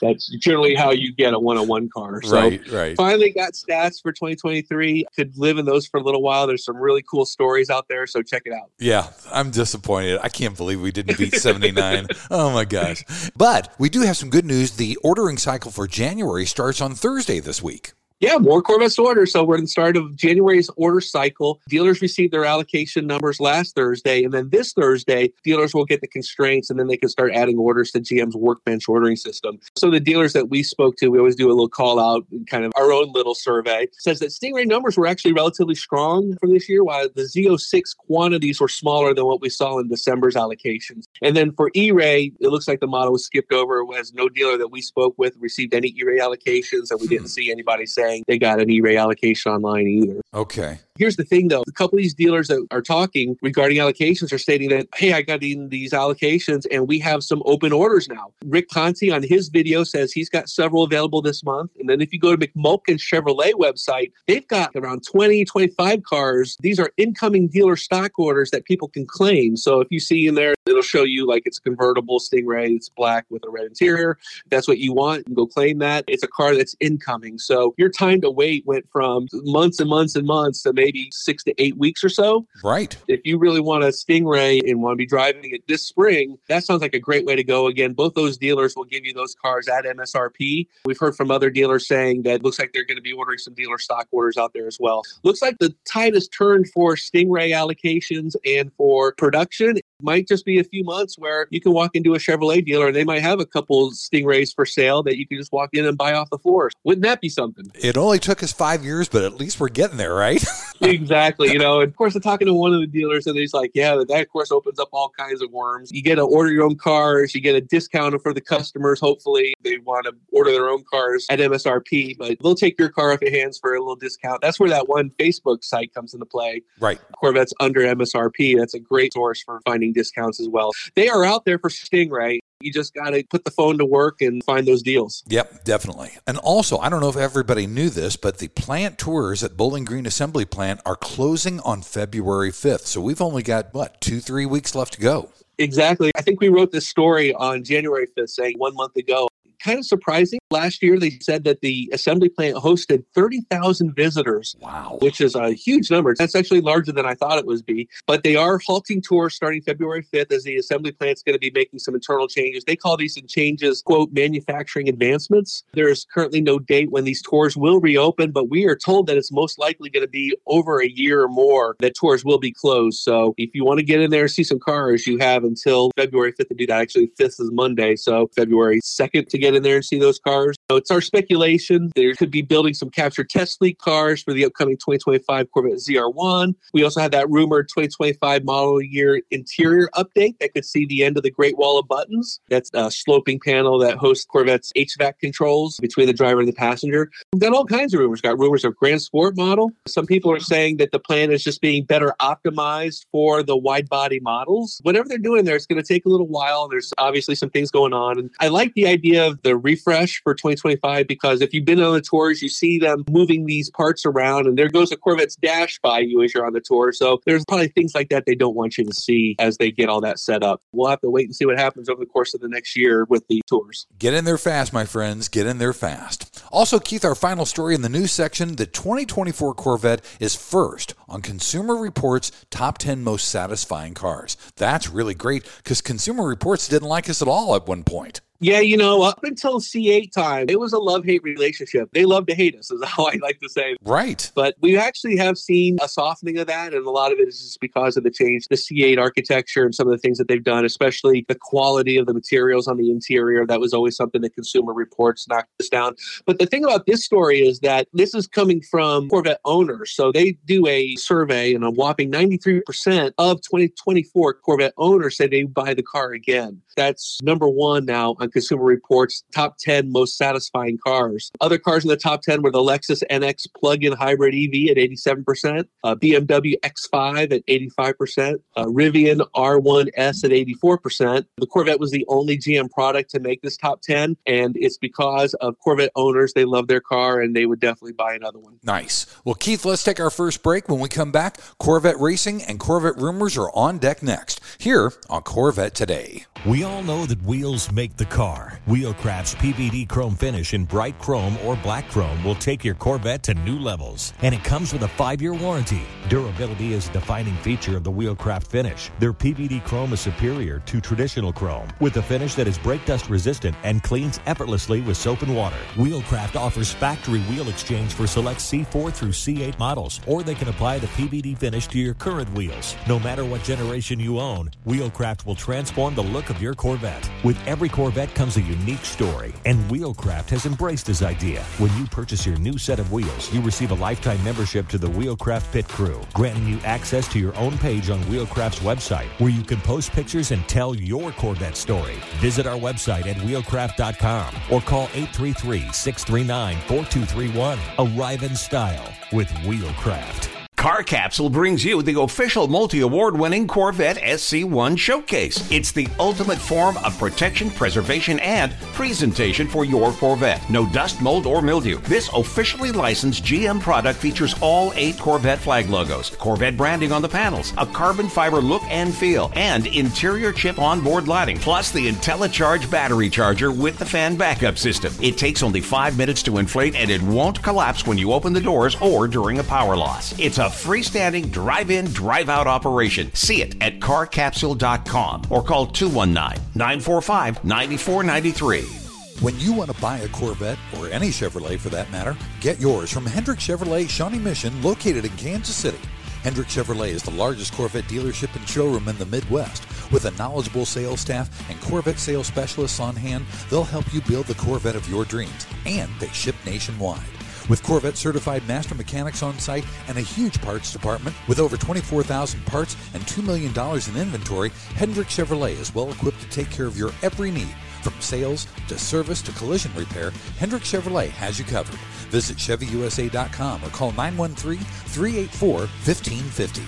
That's 0.00 0.28
generally 0.38 0.74
how 0.74 0.90
you 0.90 1.12
get 1.12 1.34
a 1.34 1.38
one-on-one 1.38 1.90
car. 1.90 2.22
So 2.22 2.36
right, 2.36 2.68
right. 2.70 2.96
Finally 2.96 3.32
got 3.32 3.54
stats 3.54 4.00
for 4.00 4.12
2023. 4.12 5.06
Could 5.16 5.36
live 5.36 5.58
in 5.58 5.66
those 5.66 5.86
for 5.86 5.98
a 5.98 6.02
little 6.02 6.22
while. 6.22 6.46
There's 6.46 6.64
some 6.64 6.76
really 6.76 7.02
cool 7.02 7.26
stories 7.26 7.68
out 7.68 7.86
there, 7.88 8.06
so 8.06 8.22
check 8.22 8.42
it 8.44 8.52
out. 8.52 8.70
Yeah, 8.78 9.08
I'm 9.32 9.50
disappointed. 9.50 10.20
I 10.22 10.28
can't 10.28 10.56
believe 10.56 10.80
we 10.80 10.92
didn't 10.92 11.18
beat 11.18 11.34
79. 11.34 12.06
oh 12.30 12.50
my 12.52 12.64
gosh. 12.64 13.04
But 13.36 13.74
we 13.78 13.88
do 13.88 14.02
have 14.02 14.16
some 14.16 14.30
good 14.30 14.44
news. 14.44 14.76
The 14.76 14.96
ordering 15.02 15.36
cycle 15.36 15.70
for 15.70 15.86
January 15.86 16.46
starts 16.46 16.80
on 16.80 16.94
Thursday 16.94 17.40
this 17.40 17.62
week. 17.62 17.92
Yeah, 18.20 18.38
more 18.38 18.62
Corvettes 18.62 18.96
to 18.96 19.02
order. 19.02 19.26
So 19.26 19.44
we're 19.44 19.58
in 19.58 19.62
the 19.62 19.68
start 19.68 19.96
of 19.96 20.16
January's 20.16 20.68
order 20.76 21.00
cycle. 21.00 21.60
Dealers 21.68 22.02
received 22.02 22.32
their 22.32 22.44
allocation 22.44 23.06
numbers 23.06 23.38
last 23.38 23.76
Thursday, 23.76 24.24
and 24.24 24.34
then 24.34 24.50
this 24.50 24.72
Thursday, 24.72 25.30
dealers 25.44 25.72
will 25.72 25.84
get 25.84 26.00
the 26.00 26.08
constraints, 26.08 26.68
and 26.68 26.80
then 26.80 26.88
they 26.88 26.96
can 26.96 27.08
start 27.08 27.30
adding 27.32 27.58
orders 27.58 27.92
to 27.92 28.00
GM's 28.00 28.34
workbench 28.34 28.88
ordering 28.88 29.14
system. 29.14 29.60
So 29.76 29.88
the 29.88 30.00
dealers 30.00 30.32
that 30.32 30.48
we 30.48 30.64
spoke 30.64 30.96
to, 30.96 31.10
we 31.10 31.18
always 31.18 31.36
do 31.36 31.46
a 31.46 31.54
little 31.54 31.68
call 31.68 32.00
out, 32.00 32.26
kind 32.50 32.64
of 32.64 32.72
our 32.74 32.92
own 32.92 33.12
little 33.12 33.36
survey, 33.36 33.86
says 33.92 34.18
that 34.18 34.30
Stingray 34.30 34.66
numbers 34.66 34.96
were 34.96 35.06
actually 35.06 35.32
relatively 35.32 35.76
strong 35.76 36.36
for 36.40 36.48
this 36.48 36.68
year, 36.68 36.82
while 36.82 37.08
the 37.14 37.22
Z06 37.22 37.96
quantities 37.98 38.60
were 38.60 38.66
smaller 38.66 39.14
than 39.14 39.26
what 39.26 39.40
we 39.40 39.48
saw 39.48 39.78
in 39.78 39.88
December's 39.88 40.34
allocations. 40.34 41.04
And 41.22 41.36
then 41.36 41.52
for 41.52 41.70
E-Ray, 41.76 42.32
it 42.40 42.48
looks 42.48 42.66
like 42.66 42.80
the 42.80 42.88
model 42.88 43.12
was 43.12 43.24
skipped 43.24 43.52
over, 43.52 43.84
as 43.96 44.12
no 44.12 44.28
dealer 44.28 44.58
that 44.58 44.72
we 44.72 44.82
spoke 44.82 45.14
with 45.18 45.36
received 45.38 45.72
any 45.72 45.94
E-Ray 45.96 46.18
allocations, 46.18 46.90
and 46.90 47.00
we 47.00 47.06
didn't 47.06 47.28
see 47.38 47.52
anybody 47.52 47.86
say 47.86 48.07
saying 48.08 48.24
they 48.26 48.38
got 48.38 48.60
any 48.60 48.74
E-Ray 48.74 48.96
allocation 48.96 49.52
online 49.52 49.86
either. 49.86 50.20
Okay. 50.34 50.78
Here's 50.98 51.16
the 51.16 51.24
thing 51.24 51.48
though, 51.48 51.62
a 51.68 51.72
couple 51.72 51.96
of 51.96 52.02
these 52.02 52.14
dealers 52.14 52.48
that 52.48 52.66
are 52.72 52.82
talking 52.82 53.36
regarding 53.40 53.78
allocations 53.78 54.32
are 54.32 54.38
stating 54.38 54.68
that, 54.70 54.88
hey, 54.96 55.12
I 55.12 55.22
got 55.22 55.44
in 55.44 55.68
these 55.68 55.92
allocations 55.92 56.66
and 56.72 56.88
we 56.88 56.98
have 56.98 57.22
some 57.22 57.40
open 57.44 57.72
orders 57.72 58.08
now. 58.08 58.32
Rick 58.44 58.68
Conti 58.68 59.12
on 59.12 59.22
his 59.22 59.48
video 59.48 59.84
says 59.84 60.10
he's 60.10 60.28
got 60.28 60.48
several 60.48 60.82
available 60.82 61.22
this 61.22 61.44
month. 61.44 61.70
And 61.78 61.88
then 61.88 62.00
if 62.00 62.12
you 62.12 62.18
go 62.18 62.34
to 62.34 62.46
MacMulkin 62.46 62.98
Chevrolet 62.98 63.52
website, 63.52 64.10
they've 64.26 64.46
got 64.48 64.72
around 64.74 65.04
20, 65.06 65.44
25 65.44 66.02
cars. 66.02 66.56
These 66.60 66.80
are 66.80 66.90
incoming 66.96 67.46
dealer 67.46 67.76
stock 67.76 68.18
orders 68.18 68.50
that 68.50 68.64
people 68.64 68.88
can 68.88 69.06
claim. 69.06 69.56
So 69.56 69.80
if 69.80 69.88
you 69.90 70.00
see 70.00 70.26
in 70.26 70.34
there, 70.34 70.54
it'll 70.66 70.82
show 70.82 71.04
you 71.04 71.28
like 71.28 71.44
it's 71.46 71.58
a 71.58 71.62
convertible 71.62 72.18
Stingray, 72.18 72.74
it's 72.74 72.88
black 72.88 73.24
with 73.30 73.44
a 73.46 73.50
red 73.50 73.66
interior. 73.66 74.18
That's 74.50 74.66
what 74.66 74.78
you 74.78 74.92
want, 74.92 75.28
you 75.28 75.34
go 75.36 75.46
claim 75.46 75.78
that. 75.78 76.04
It's 76.08 76.24
a 76.24 76.28
car 76.28 76.56
that's 76.56 76.74
incoming. 76.80 77.38
So 77.38 77.74
your 77.78 77.88
time 77.98 78.20
to 78.20 78.30
wait 78.30 78.64
went 78.66 78.88
from 78.90 79.26
months 79.32 79.80
and 79.80 79.90
months 79.90 80.14
and 80.14 80.26
months 80.26 80.62
to 80.62 80.72
maybe 80.72 81.08
six 81.12 81.42
to 81.44 81.62
eight 81.62 81.76
weeks 81.76 82.04
or 82.04 82.08
so. 82.08 82.46
Right. 82.62 82.96
If 83.08 83.20
you 83.24 83.38
really 83.38 83.60
want 83.60 83.84
a 83.84 83.88
Stingray 83.88 84.60
and 84.68 84.82
want 84.82 84.94
to 84.94 84.96
be 84.96 85.06
driving 85.06 85.52
it 85.52 85.66
this 85.66 85.86
spring, 85.86 86.38
that 86.48 86.64
sounds 86.64 86.80
like 86.80 86.94
a 86.94 87.00
great 87.00 87.24
way 87.26 87.36
to 87.36 87.44
go. 87.44 87.66
Again, 87.66 87.92
both 87.92 88.14
those 88.14 88.38
dealers 88.38 88.76
will 88.76 88.84
give 88.84 89.04
you 89.04 89.12
those 89.12 89.34
cars 89.34 89.68
at 89.68 89.84
MSRP. 89.84 90.66
We've 90.84 90.98
heard 90.98 91.16
from 91.16 91.30
other 91.30 91.50
dealers 91.50 91.86
saying 91.86 92.22
that 92.22 92.42
looks 92.42 92.58
like 92.58 92.72
they're 92.72 92.84
going 92.84 92.96
to 92.96 93.02
be 93.02 93.12
ordering 93.12 93.38
some 93.38 93.54
dealer 93.54 93.78
stock 93.78 94.06
orders 94.10 94.36
out 94.36 94.52
there 94.54 94.66
as 94.66 94.78
well. 94.78 95.02
Looks 95.24 95.42
like 95.42 95.58
the 95.58 95.74
tide 95.84 96.14
has 96.14 96.28
turned 96.28 96.68
for 96.70 96.94
Stingray 96.94 97.50
allocations 97.50 98.34
and 98.44 98.72
for 98.76 99.12
production 99.14 99.78
might 100.02 100.28
just 100.28 100.44
be 100.44 100.58
a 100.58 100.64
few 100.64 100.84
months 100.84 101.18
where 101.18 101.48
you 101.50 101.60
can 101.60 101.72
walk 101.72 101.96
into 101.96 102.14
a 102.14 102.18
Chevrolet 102.18 102.64
dealer 102.64 102.86
and 102.86 102.96
they 102.96 103.04
might 103.04 103.22
have 103.22 103.40
a 103.40 103.46
couple 103.46 103.90
Stingrays 103.90 104.54
for 104.54 104.64
sale 104.64 105.02
that 105.02 105.16
you 105.16 105.26
can 105.26 105.38
just 105.38 105.52
walk 105.52 105.70
in 105.72 105.84
and 105.84 105.98
buy 105.98 106.12
off 106.12 106.30
the 106.30 106.38
floor. 106.38 106.70
Wouldn't 106.84 107.02
that 107.02 107.20
be 107.20 107.28
something? 107.28 107.64
It 107.88 107.96
only 107.96 108.18
took 108.18 108.42
us 108.42 108.52
five 108.52 108.84
years, 108.84 109.08
but 109.08 109.24
at 109.24 109.36
least 109.36 109.58
we're 109.58 109.70
getting 109.70 109.96
there, 109.96 110.12
right? 110.12 110.44
exactly. 110.82 111.50
You 111.50 111.58
know, 111.58 111.80
of 111.80 111.96
course, 111.96 112.14
I'm 112.14 112.20
talking 112.20 112.46
to 112.46 112.52
one 112.52 112.74
of 112.74 112.80
the 112.80 112.86
dealers 112.86 113.26
and 113.26 113.34
he's 113.34 113.54
like, 113.54 113.70
yeah, 113.72 113.94
that 114.06 114.20
of 114.20 114.28
course 114.28 114.52
opens 114.52 114.78
up 114.78 114.90
all 114.92 115.10
kinds 115.18 115.40
of 115.40 115.50
worms. 115.52 115.90
You 115.90 116.02
get 116.02 116.16
to 116.16 116.22
order 116.22 116.52
your 116.52 116.64
own 116.64 116.76
cars, 116.76 117.34
you 117.34 117.40
get 117.40 117.56
a 117.56 117.62
discount 117.62 118.20
for 118.22 118.34
the 118.34 118.42
customers. 118.42 119.00
Hopefully, 119.00 119.54
they 119.62 119.78
want 119.78 120.04
to 120.04 120.12
order 120.32 120.52
their 120.52 120.68
own 120.68 120.84
cars 120.90 121.24
at 121.30 121.38
MSRP, 121.38 122.18
but 122.18 122.36
they'll 122.42 122.54
take 122.54 122.78
your 122.78 122.90
car 122.90 123.10
off 123.10 123.22
your 123.22 123.30
hands 123.30 123.58
for 123.58 123.74
a 123.74 123.78
little 123.78 123.96
discount. 123.96 124.42
That's 124.42 124.60
where 124.60 124.68
that 124.68 124.86
one 124.86 125.08
Facebook 125.18 125.64
site 125.64 125.94
comes 125.94 126.12
into 126.12 126.26
play. 126.26 126.60
Right. 126.80 127.00
Corvettes 127.18 127.54
under 127.58 127.80
MSRP. 127.80 128.58
That's 128.58 128.74
a 128.74 128.80
great 128.80 129.14
source 129.14 129.42
for 129.42 129.62
finding 129.64 129.94
discounts 129.94 130.40
as 130.40 130.48
well. 130.50 130.72
They 130.94 131.08
are 131.08 131.24
out 131.24 131.46
there 131.46 131.58
for 131.58 131.70
Stingray. 131.70 132.40
You 132.60 132.72
just 132.72 132.92
got 132.92 133.10
to 133.10 133.22
put 133.22 133.44
the 133.44 133.52
phone 133.52 133.78
to 133.78 133.84
work 133.84 134.20
and 134.20 134.42
find 134.42 134.66
those 134.66 134.82
deals. 134.82 135.22
Yep, 135.28 135.62
definitely. 135.62 136.10
And 136.26 136.38
also, 136.38 136.78
I 136.78 136.88
don't 136.88 137.00
know 137.00 137.08
if 137.08 137.16
everybody 137.16 137.68
knew 137.68 137.88
this, 137.88 138.16
but 138.16 138.38
the 138.38 138.48
plant 138.48 138.98
tours 138.98 139.44
at 139.44 139.56
Bowling 139.56 139.84
Green 139.84 140.06
Assembly 140.06 140.44
Plant 140.44 140.80
are 140.84 140.96
closing 140.96 141.60
on 141.60 141.82
February 141.82 142.50
5th. 142.50 142.86
So 142.86 143.00
we've 143.00 143.22
only 143.22 143.44
got, 143.44 143.72
what, 143.72 144.00
two, 144.00 144.18
three 144.18 144.44
weeks 144.44 144.74
left 144.74 144.94
to 144.94 145.00
go. 145.00 145.30
Exactly. 145.58 146.10
I 146.16 146.22
think 146.22 146.40
we 146.40 146.48
wrote 146.48 146.72
this 146.72 146.88
story 146.88 147.32
on 147.34 147.62
January 147.62 148.08
5th 148.16 148.30
saying 148.30 148.58
one 148.58 148.74
month 148.74 148.96
ago 148.96 149.28
kind 149.58 149.78
of 149.78 149.84
surprising. 149.84 150.38
Last 150.50 150.82
year, 150.82 150.98
they 150.98 151.10
said 151.20 151.44
that 151.44 151.60
the 151.60 151.90
assembly 151.92 152.30
plant 152.30 152.56
hosted 152.56 153.04
30,000 153.14 153.94
visitors. 153.94 154.56
Wow. 154.60 154.96
Which 155.02 155.20
is 155.20 155.34
a 155.34 155.52
huge 155.52 155.90
number. 155.90 156.14
That's 156.14 156.34
actually 156.34 156.62
larger 156.62 156.90
than 156.90 157.04
I 157.04 157.14
thought 157.14 157.38
it 157.38 157.44
would 157.44 157.66
be. 157.66 157.86
But 158.06 158.22
they 158.22 158.34
are 158.34 158.58
halting 158.64 159.02
tours 159.02 159.34
starting 159.34 159.60
February 159.60 160.06
5th 160.10 160.32
as 160.32 160.44
the 160.44 160.56
assembly 160.56 160.92
plant's 160.92 161.22
going 161.22 161.34
to 161.34 161.38
be 161.38 161.50
making 161.54 161.80
some 161.80 161.94
internal 161.94 162.28
changes. 162.28 162.64
They 162.64 162.76
call 162.76 162.96
these 162.96 163.18
changes, 163.28 163.82
quote, 163.82 164.10
manufacturing 164.12 164.88
advancements. 164.88 165.64
There 165.74 165.88
is 165.88 166.06
currently 166.06 166.40
no 166.40 166.58
date 166.58 166.90
when 166.90 167.04
these 167.04 167.20
tours 167.20 167.54
will 167.54 167.78
reopen, 167.78 168.30
but 168.30 168.48
we 168.48 168.64
are 168.64 168.76
told 168.76 169.06
that 169.08 169.18
it's 169.18 169.30
most 169.30 169.58
likely 169.58 169.90
going 169.90 170.04
to 170.04 170.10
be 170.10 170.34
over 170.46 170.80
a 170.80 170.88
year 170.88 171.22
or 171.22 171.28
more 171.28 171.76
that 171.80 171.94
tours 171.94 172.24
will 172.24 172.38
be 172.38 172.52
closed. 172.52 173.00
So 173.00 173.34
if 173.36 173.50
you 173.52 173.66
want 173.66 173.80
to 173.80 173.84
get 173.84 174.00
in 174.00 174.10
there 174.10 174.22
and 174.22 174.30
see 174.30 174.44
some 174.44 174.60
cars, 174.60 175.06
you 175.06 175.18
have 175.18 175.44
until 175.44 175.90
February 175.94 176.32
5th 176.32 176.48
to 176.48 176.54
do 176.54 176.66
that. 176.68 176.80
Actually, 176.80 177.10
5th 177.20 177.38
is 177.38 177.50
Monday. 177.52 177.96
So 177.96 178.30
February 178.34 178.80
2nd 178.82 179.28
to 179.28 179.36
get 179.36 179.54
in 179.54 179.62
there 179.62 179.76
and 179.76 179.84
see 179.84 179.98
those 179.98 180.18
cars. 180.18 180.37
So 180.70 180.76
it's 180.76 180.90
our 180.90 181.00
speculation. 181.00 181.90
There 181.94 182.14
could 182.14 182.30
be 182.30 182.42
building 182.42 182.74
some 182.74 182.90
capture 182.90 183.24
test 183.24 183.58
fleet 183.58 183.78
cars 183.78 184.22
for 184.22 184.32
the 184.32 184.44
upcoming 184.44 184.76
2025 184.76 185.50
Corvette 185.50 185.78
ZR1. 185.78 186.54
We 186.72 186.84
also 186.84 187.00
have 187.00 187.10
that 187.12 187.28
rumored 187.30 187.68
2025 187.68 188.44
model 188.44 188.82
year 188.82 189.22
interior 189.30 189.88
update 189.94 190.38
that 190.40 190.54
could 190.54 190.64
see 190.64 190.86
the 190.86 191.04
end 191.04 191.16
of 191.16 191.22
the 191.22 191.30
Great 191.30 191.56
Wall 191.56 191.78
of 191.78 191.88
Buttons. 191.88 192.40
That's 192.48 192.70
a 192.74 192.90
sloping 192.90 193.40
panel 193.40 193.78
that 193.78 193.96
hosts 193.96 194.24
Corvette's 194.24 194.72
HVAC 194.76 195.18
controls 195.20 195.78
between 195.80 196.06
the 196.06 196.12
driver 196.12 196.40
and 196.40 196.48
the 196.48 196.52
passenger. 196.52 197.10
We've 197.32 197.40
got 197.40 197.52
all 197.52 197.64
kinds 197.64 197.94
of 197.94 198.00
rumors. 198.00 198.18
We've 198.18 198.30
got 198.30 198.38
rumors 198.38 198.64
of 198.64 198.76
Grand 198.76 199.02
Sport 199.02 199.36
model. 199.36 199.70
Some 199.86 200.06
people 200.06 200.30
are 200.32 200.40
saying 200.40 200.78
that 200.78 200.92
the 200.92 200.98
plan 200.98 201.30
is 201.30 201.42
just 201.42 201.60
being 201.60 201.84
better 201.84 202.14
optimized 202.20 203.06
for 203.12 203.42
the 203.42 203.56
wide 203.56 203.88
body 203.88 204.20
models. 204.20 204.80
Whatever 204.82 205.08
they're 205.08 205.18
doing 205.18 205.44
there, 205.44 205.56
it's 205.56 205.66
going 205.66 205.82
to 205.82 205.86
take 205.86 206.04
a 206.04 206.08
little 206.08 206.28
while. 206.28 206.68
There's 206.68 206.92
obviously 206.98 207.34
some 207.34 207.50
things 207.50 207.70
going 207.70 207.92
on. 207.92 208.18
And 208.18 208.30
I 208.40 208.48
like 208.48 208.74
the 208.74 208.86
idea 208.86 209.26
of 209.26 209.40
the 209.42 209.56
refresh 209.56 210.20
for 210.28 210.34
2025 210.34 211.06
because 211.06 211.40
if 211.40 211.54
you've 211.54 211.64
been 211.64 211.80
on 211.80 211.94
the 211.94 212.02
tours, 212.02 212.42
you 212.42 212.50
see 212.50 212.78
them 212.78 213.02
moving 213.10 213.46
these 213.46 213.70
parts 213.70 214.04
around, 214.04 214.46
and 214.46 214.58
there 214.58 214.68
goes 214.68 214.92
a 214.92 214.96
Corvette's 214.96 215.36
dash 215.36 215.78
by 215.78 216.00
you 216.00 216.22
as 216.22 216.34
you're 216.34 216.44
on 216.44 216.52
the 216.52 216.60
tour. 216.60 216.92
So 216.92 217.20
there's 217.24 217.46
probably 217.46 217.68
things 217.68 217.94
like 217.94 218.10
that 218.10 218.26
they 218.26 218.34
don't 218.34 218.54
want 218.54 218.76
you 218.76 218.84
to 218.84 218.92
see 218.92 219.36
as 219.38 219.56
they 219.56 219.70
get 219.70 219.88
all 219.88 220.02
that 220.02 220.18
set 220.18 220.42
up. 220.42 220.60
We'll 220.72 220.90
have 220.90 221.00
to 221.00 221.08
wait 221.08 221.24
and 221.24 221.34
see 221.34 221.46
what 221.46 221.58
happens 221.58 221.88
over 221.88 222.00
the 222.00 222.06
course 222.06 222.34
of 222.34 222.42
the 222.42 222.48
next 222.48 222.76
year 222.76 223.06
with 223.08 223.26
the 223.28 223.40
tours. 223.46 223.86
Get 223.98 224.12
in 224.12 224.26
there 224.26 224.36
fast, 224.36 224.72
my 224.74 224.84
friends. 224.84 225.28
Get 225.28 225.46
in 225.46 225.56
there 225.56 225.72
fast. 225.72 226.44
Also, 226.52 226.78
Keith, 226.78 227.06
our 227.06 227.14
final 227.14 227.46
story 227.46 227.74
in 227.74 227.80
the 227.80 227.88
news 227.88 228.12
section 228.12 228.56
the 228.56 228.66
2024 228.66 229.54
Corvette 229.54 230.04
is 230.20 230.34
first 230.34 230.94
on 231.08 231.22
Consumer 231.22 231.76
Reports' 231.76 232.32
top 232.50 232.76
10 232.76 233.02
most 233.02 233.28
satisfying 233.28 233.94
cars. 233.94 234.36
That's 234.56 234.90
really 234.90 235.14
great 235.14 235.48
because 235.58 235.80
Consumer 235.80 236.26
Reports 236.26 236.68
didn't 236.68 236.88
like 236.88 237.08
us 237.08 237.22
at 237.22 237.28
all 237.28 237.54
at 237.54 237.66
one 237.66 237.82
point. 237.82 238.20
Yeah, 238.40 238.60
you 238.60 238.76
know, 238.76 239.02
up 239.02 239.24
until 239.24 239.60
C8 239.60 240.12
time, 240.12 240.46
it 240.48 240.60
was 240.60 240.72
a 240.72 240.78
love 240.78 241.04
hate 241.04 241.24
relationship. 241.24 241.90
They 241.92 242.04
love 242.04 242.26
to 242.26 242.34
hate 242.34 242.56
us, 242.56 242.70
is 242.70 242.82
how 242.86 243.06
I 243.06 243.16
like 243.20 243.40
to 243.40 243.48
say. 243.48 243.76
Right. 243.82 244.30
But 244.34 244.54
we 244.60 244.76
actually 244.76 245.16
have 245.16 245.36
seen 245.36 245.78
a 245.82 245.88
softening 245.88 246.38
of 246.38 246.46
that. 246.46 246.72
And 246.72 246.86
a 246.86 246.90
lot 246.90 247.10
of 247.10 247.18
it 247.18 247.26
is 247.26 247.40
just 247.40 247.60
because 247.60 247.96
of 247.96 248.04
the 248.04 248.10
change, 248.10 248.46
the 248.48 248.56
C8 248.56 248.98
architecture 248.98 249.64
and 249.64 249.74
some 249.74 249.88
of 249.88 249.92
the 249.92 249.98
things 249.98 250.18
that 250.18 250.28
they've 250.28 250.42
done, 250.42 250.64
especially 250.64 251.24
the 251.26 251.34
quality 251.34 251.96
of 251.96 252.06
the 252.06 252.14
materials 252.14 252.68
on 252.68 252.76
the 252.76 252.90
interior. 252.90 253.44
That 253.44 253.58
was 253.58 253.74
always 253.74 253.96
something 253.96 254.20
that 254.22 254.34
Consumer 254.34 254.72
Reports 254.72 255.26
knocked 255.28 255.50
us 255.60 255.68
down. 255.68 255.96
But 256.24 256.38
the 256.38 256.46
thing 256.46 256.64
about 256.64 256.86
this 256.86 257.04
story 257.04 257.40
is 257.40 257.58
that 257.60 257.88
this 257.92 258.14
is 258.14 258.28
coming 258.28 258.62
from 258.62 259.08
Corvette 259.08 259.40
owners. 259.44 259.90
So 259.90 260.12
they 260.12 260.32
do 260.44 260.66
a 260.68 260.94
survey, 260.94 261.54
and 261.54 261.64
a 261.64 261.70
whopping 261.70 262.12
93% 262.12 263.12
of 263.18 263.40
2024 263.42 264.34
Corvette 264.34 264.74
owners 264.76 265.16
say 265.16 265.26
they 265.26 265.42
buy 265.42 265.74
the 265.74 265.82
car 265.82 266.12
again. 266.12 266.62
That's 266.76 267.18
number 267.22 267.48
one 267.48 267.84
now 267.84 268.14
on 268.20 268.27
Consumer 268.28 268.64
Reports 268.64 269.24
top 269.32 269.56
10 269.58 269.90
most 269.90 270.16
satisfying 270.16 270.78
cars. 270.84 271.30
Other 271.40 271.58
cars 271.58 271.84
in 271.84 271.88
the 271.88 271.96
top 271.96 272.22
10 272.22 272.42
were 272.42 272.50
the 272.50 272.58
Lexus 272.58 273.02
NX 273.10 273.46
plug-in 273.56 273.92
hybrid 273.92 274.34
EV 274.34 274.70
at 274.70 274.76
87%, 274.76 275.64
uh, 275.84 275.94
BMW 275.94 276.54
X5 276.60 277.32
at 277.32 277.46
85%, 277.46 278.36
uh, 278.56 278.64
Rivian 278.66 279.20
R1S 279.34 280.24
at 280.24 280.30
84%. 280.30 281.24
The 281.36 281.46
Corvette 281.46 281.80
was 281.80 281.90
the 281.90 282.04
only 282.08 282.38
GM 282.38 282.70
product 282.70 283.10
to 283.10 283.20
make 283.20 283.42
this 283.42 283.56
top 283.56 283.82
10, 283.82 284.16
and 284.26 284.56
it's 284.56 284.78
because 284.78 285.34
of 285.34 285.58
Corvette 285.60 285.92
owners. 285.96 286.32
They 286.32 286.44
love 286.44 286.68
their 286.68 286.80
car, 286.80 287.20
and 287.20 287.34
they 287.34 287.46
would 287.46 287.60
definitely 287.60 287.92
buy 287.92 288.14
another 288.14 288.38
one. 288.38 288.58
Nice. 288.62 289.06
Well, 289.24 289.34
Keith, 289.34 289.64
let's 289.64 289.84
take 289.84 290.00
our 290.00 290.10
first 290.10 290.42
break. 290.42 290.68
When 290.68 290.80
we 290.80 290.88
come 290.88 291.12
back, 291.12 291.38
Corvette 291.58 291.98
racing 291.98 292.42
and 292.42 292.58
Corvette 292.58 292.96
rumors 292.96 293.36
are 293.36 293.50
on 293.54 293.78
deck 293.78 294.02
next 294.02 294.40
here 294.58 294.92
on 295.08 295.22
Corvette 295.22 295.74
Today. 295.74 296.24
We 296.46 296.64
all 296.64 296.82
know 296.82 297.06
that 297.06 297.22
wheels 297.22 297.70
make 297.72 297.96
the 297.96 298.04
car. 298.04 298.17
Wheelcraft's 298.18 299.36
PVD 299.36 299.88
chrome 299.88 300.16
finish 300.16 300.52
in 300.52 300.64
bright 300.64 300.98
chrome 300.98 301.38
or 301.44 301.54
black 301.54 301.88
chrome 301.88 302.24
will 302.24 302.34
take 302.34 302.64
your 302.64 302.74
Corvette 302.74 303.22
to 303.22 303.34
new 303.34 303.60
levels. 303.60 304.12
And 304.22 304.34
it 304.34 304.42
comes 304.42 304.72
with 304.72 304.82
a 304.82 304.88
five 304.88 305.22
year 305.22 305.34
warranty. 305.34 305.82
Durability 306.08 306.72
is 306.72 306.88
a 306.88 306.92
defining 306.92 307.36
feature 307.36 307.76
of 307.76 307.84
the 307.84 307.92
Wheelcraft 307.92 308.48
finish. 308.48 308.90
Their 308.98 309.12
PVD 309.12 309.64
chrome 309.64 309.92
is 309.92 310.00
superior 310.00 310.58
to 310.58 310.80
traditional 310.80 311.32
chrome 311.32 311.68
with 311.78 311.96
a 311.98 312.02
finish 312.02 312.34
that 312.34 312.48
is 312.48 312.58
brake 312.58 312.84
dust 312.86 313.08
resistant 313.08 313.54
and 313.62 313.84
cleans 313.84 314.18
effortlessly 314.26 314.80
with 314.80 314.96
soap 314.96 315.22
and 315.22 315.36
water. 315.36 315.58
Wheelcraft 315.76 316.34
offers 316.34 316.72
factory 316.72 317.20
wheel 317.20 317.48
exchange 317.48 317.92
for 317.92 318.08
select 318.08 318.40
C4 318.40 318.92
through 318.92 319.10
C8 319.12 319.56
models, 319.60 320.00
or 320.08 320.24
they 320.24 320.34
can 320.34 320.48
apply 320.48 320.80
the 320.80 320.88
PVD 320.88 321.38
finish 321.38 321.68
to 321.68 321.78
your 321.78 321.94
current 321.94 322.32
wheels. 322.34 322.74
No 322.88 322.98
matter 322.98 323.24
what 323.24 323.44
generation 323.44 324.00
you 324.00 324.18
own, 324.18 324.50
Wheelcraft 324.66 325.24
will 325.24 325.36
transform 325.36 325.94
the 325.94 326.02
look 326.02 326.30
of 326.30 326.42
your 326.42 326.54
Corvette. 326.54 327.08
With 327.22 327.38
every 327.46 327.68
Corvette 327.68 328.07
comes 328.14 328.36
a 328.36 328.42
unique 328.42 328.84
story, 328.84 329.32
and 329.44 329.58
Wheelcraft 329.70 330.28
has 330.30 330.46
embraced 330.46 330.86
this 330.86 331.02
idea. 331.02 331.42
When 331.58 331.76
you 331.76 331.86
purchase 331.86 332.24
your 332.24 332.36
new 332.38 332.58
set 332.58 332.78
of 332.78 332.92
wheels, 332.92 333.32
you 333.32 333.40
receive 333.40 333.70
a 333.70 333.74
lifetime 333.74 334.22
membership 334.22 334.68
to 334.68 334.78
the 334.78 334.86
Wheelcraft 334.86 335.50
Pit 335.52 335.68
Crew, 335.68 336.00
granting 336.14 336.46
you 336.46 336.58
access 336.64 337.08
to 337.08 337.18
your 337.18 337.36
own 337.36 337.58
page 337.58 337.90
on 337.90 338.00
Wheelcraft's 338.04 338.60
website, 338.60 339.08
where 339.20 339.30
you 339.30 339.42
can 339.42 339.60
post 339.62 339.92
pictures 339.92 340.30
and 340.30 340.46
tell 340.48 340.74
your 340.74 341.12
Corvette 341.12 341.56
story. 341.56 341.96
Visit 342.16 342.46
our 342.46 342.58
website 342.58 343.06
at 343.06 343.16
wheelcraft.com 343.16 344.34
or 344.50 344.60
call 344.60 344.84
833 344.94 345.72
639 345.72 346.56
4231. 346.68 347.58
Arrive 347.78 348.22
in 348.22 348.36
style 348.36 348.92
with 349.12 349.28
Wheelcraft. 349.44 350.37
Car 350.58 350.82
Capsule 350.82 351.30
brings 351.30 351.64
you 351.64 351.82
the 351.82 352.00
official 352.00 352.48
multi 352.48 352.80
award 352.80 353.16
winning 353.16 353.46
Corvette 353.46 353.96
SC1 353.98 354.76
showcase. 354.76 355.48
It's 355.52 355.70
the 355.70 355.86
ultimate 356.00 356.38
form 356.38 356.76
of 356.78 356.98
protection, 356.98 357.48
preservation, 357.52 358.18
and 358.18 358.52
presentation 358.72 359.46
for 359.46 359.64
your 359.64 359.92
Corvette. 359.92 360.50
No 360.50 360.66
dust, 360.66 361.00
mold, 361.00 361.26
or 361.26 361.42
mildew. 361.42 361.78
This 361.82 362.10
officially 362.12 362.72
licensed 362.72 363.22
GM 363.22 363.60
product 363.60 364.00
features 364.00 364.34
all 364.40 364.72
eight 364.74 364.98
Corvette 364.98 365.38
flag 365.38 365.70
logos, 365.70 366.10
Corvette 366.10 366.56
branding 366.56 366.90
on 366.90 367.02
the 367.02 367.08
panels, 367.08 367.52
a 367.56 367.64
carbon 367.64 368.08
fiber 368.08 368.38
look 368.38 368.64
and 368.64 368.92
feel, 368.92 369.30
and 369.36 369.68
interior 369.68 370.32
chip 370.32 370.58
onboard 370.58 371.06
lighting, 371.06 371.38
plus 371.38 371.70
the 371.70 371.88
IntelliCharge 371.88 372.68
battery 372.68 373.08
charger 373.08 373.52
with 373.52 373.78
the 373.78 373.86
fan 373.86 374.16
backup 374.16 374.58
system. 374.58 374.92
It 375.00 375.18
takes 375.18 375.44
only 375.44 375.60
five 375.60 375.96
minutes 375.96 376.24
to 376.24 376.38
inflate 376.38 376.74
and 376.74 376.90
it 376.90 377.02
won't 377.02 377.40
collapse 377.44 377.86
when 377.86 377.96
you 377.96 378.12
open 378.12 378.32
the 378.32 378.40
doors 378.40 378.76
or 378.80 379.06
during 379.06 379.38
a 379.38 379.44
power 379.44 379.76
loss. 379.76 380.18
It's 380.18 380.38
a 380.38 380.47
freestanding 380.48 381.30
drive 381.30 381.70
in, 381.70 381.86
drive 381.86 382.28
out 382.28 382.46
operation. 382.46 383.12
See 383.14 383.42
it 383.42 383.60
at 383.62 383.80
carcapsule.com 383.80 385.22
or 385.30 385.42
call 385.42 385.66
219 385.66 386.42
945 386.54 387.44
9493. 387.44 388.78
When 389.20 389.38
you 389.40 389.52
want 389.52 389.68
to 389.74 389.80
buy 389.80 389.98
a 389.98 390.08
Corvette, 390.10 390.58
or 390.78 390.88
any 390.90 391.08
Chevrolet 391.08 391.58
for 391.58 391.70
that 391.70 391.90
matter, 391.90 392.16
get 392.40 392.60
yours 392.60 392.92
from 392.92 393.04
Hendrick 393.04 393.40
Chevrolet 393.40 393.88
Shawnee 393.88 394.20
Mission, 394.20 394.62
located 394.62 395.04
in 395.04 395.10
Kansas 395.16 395.56
City. 395.56 395.80
Hendrick 396.22 396.46
Chevrolet 396.46 396.90
is 396.90 397.02
the 397.02 397.10
largest 397.10 397.52
Corvette 397.54 397.84
dealership 397.84 398.34
and 398.36 398.48
showroom 398.48 398.86
in 398.86 398.96
the 398.96 399.06
Midwest. 399.06 399.66
With 399.90 400.04
a 400.04 400.12
knowledgeable 400.12 400.66
sales 400.66 401.00
staff 401.00 401.50
and 401.50 401.60
Corvette 401.60 401.98
sales 401.98 402.28
specialists 402.28 402.78
on 402.78 402.94
hand, 402.94 403.24
they'll 403.50 403.64
help 403.64 403.92
you 403.92 404.02
build 404.02 404.26
the 404.26 404.34
Corvette 404.36 404.76
of 404.76 404.88
your 404.88 405.04
dreams, 405.04 405.46
and 405.66 405.90
they 405.98 406.08
ship 406.08 406.36
nationwide. 406.46 407.17
With 407.48 407.62
Corvette 407.62 407.96
certified 407.96 408.46
master 408.46 408.74
mechanics 408.74 409.22
on 409.22 409.38
site 409.38 409.64
and 409.88 409.96
a 409.96 410.02
huge 410.02 410.40
parts 410.42 410.72
department 410.72 411.16
with 411.28 411.38
over 411.38 411.56
24,000 411.56 412.44
parts 412.44 412.76
and 412.92 413.02
$2 413.04 413.24
million 413.24 413.52
in 413.88 413.96
inventory, 413.96 414.50
Hendrick 414.74 415.08
Chevrolet 415.08 415.58
is 415.58 415.74
well 415.74 415.90
equipped 415.90 416.20
to 416.20 416.28
take 416.28 416.50
care 416.50 416.66
of 416.66 416.76
your 416.76 416.92
every 417.02 417.30
need. 417.30 417.54
From 417.82 417.94
sales 418.00 418.46
to 418.66 418.78
service 418.78 419.22
to 419.22 419.32
collision 419.32 419.72
repair, 419.74 420.10
Hendrick 420.38 420.62
Chevrolet 420.64 421.08
has 421.10 421.38
you 421.38 421.44
covered. 421.44 421.78
Visit 422.10 422.36
ChevyUSA.com 422.36 423.64
or 423.64 423.68
call 423.70 423.92
913 423.92 424.58
384 424.58 425.50
1550. 425.58 426.62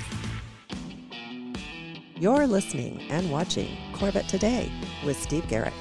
You're 2.18 2.46
listening 2.46 3.00
and 3.10 3.30
watching 3.30 3.76
Corvette 3.94 4.28
Today 4.28 4.70
with 5.04 5.20
Steve 5.20 5.49
Garrett. 5.49 5.72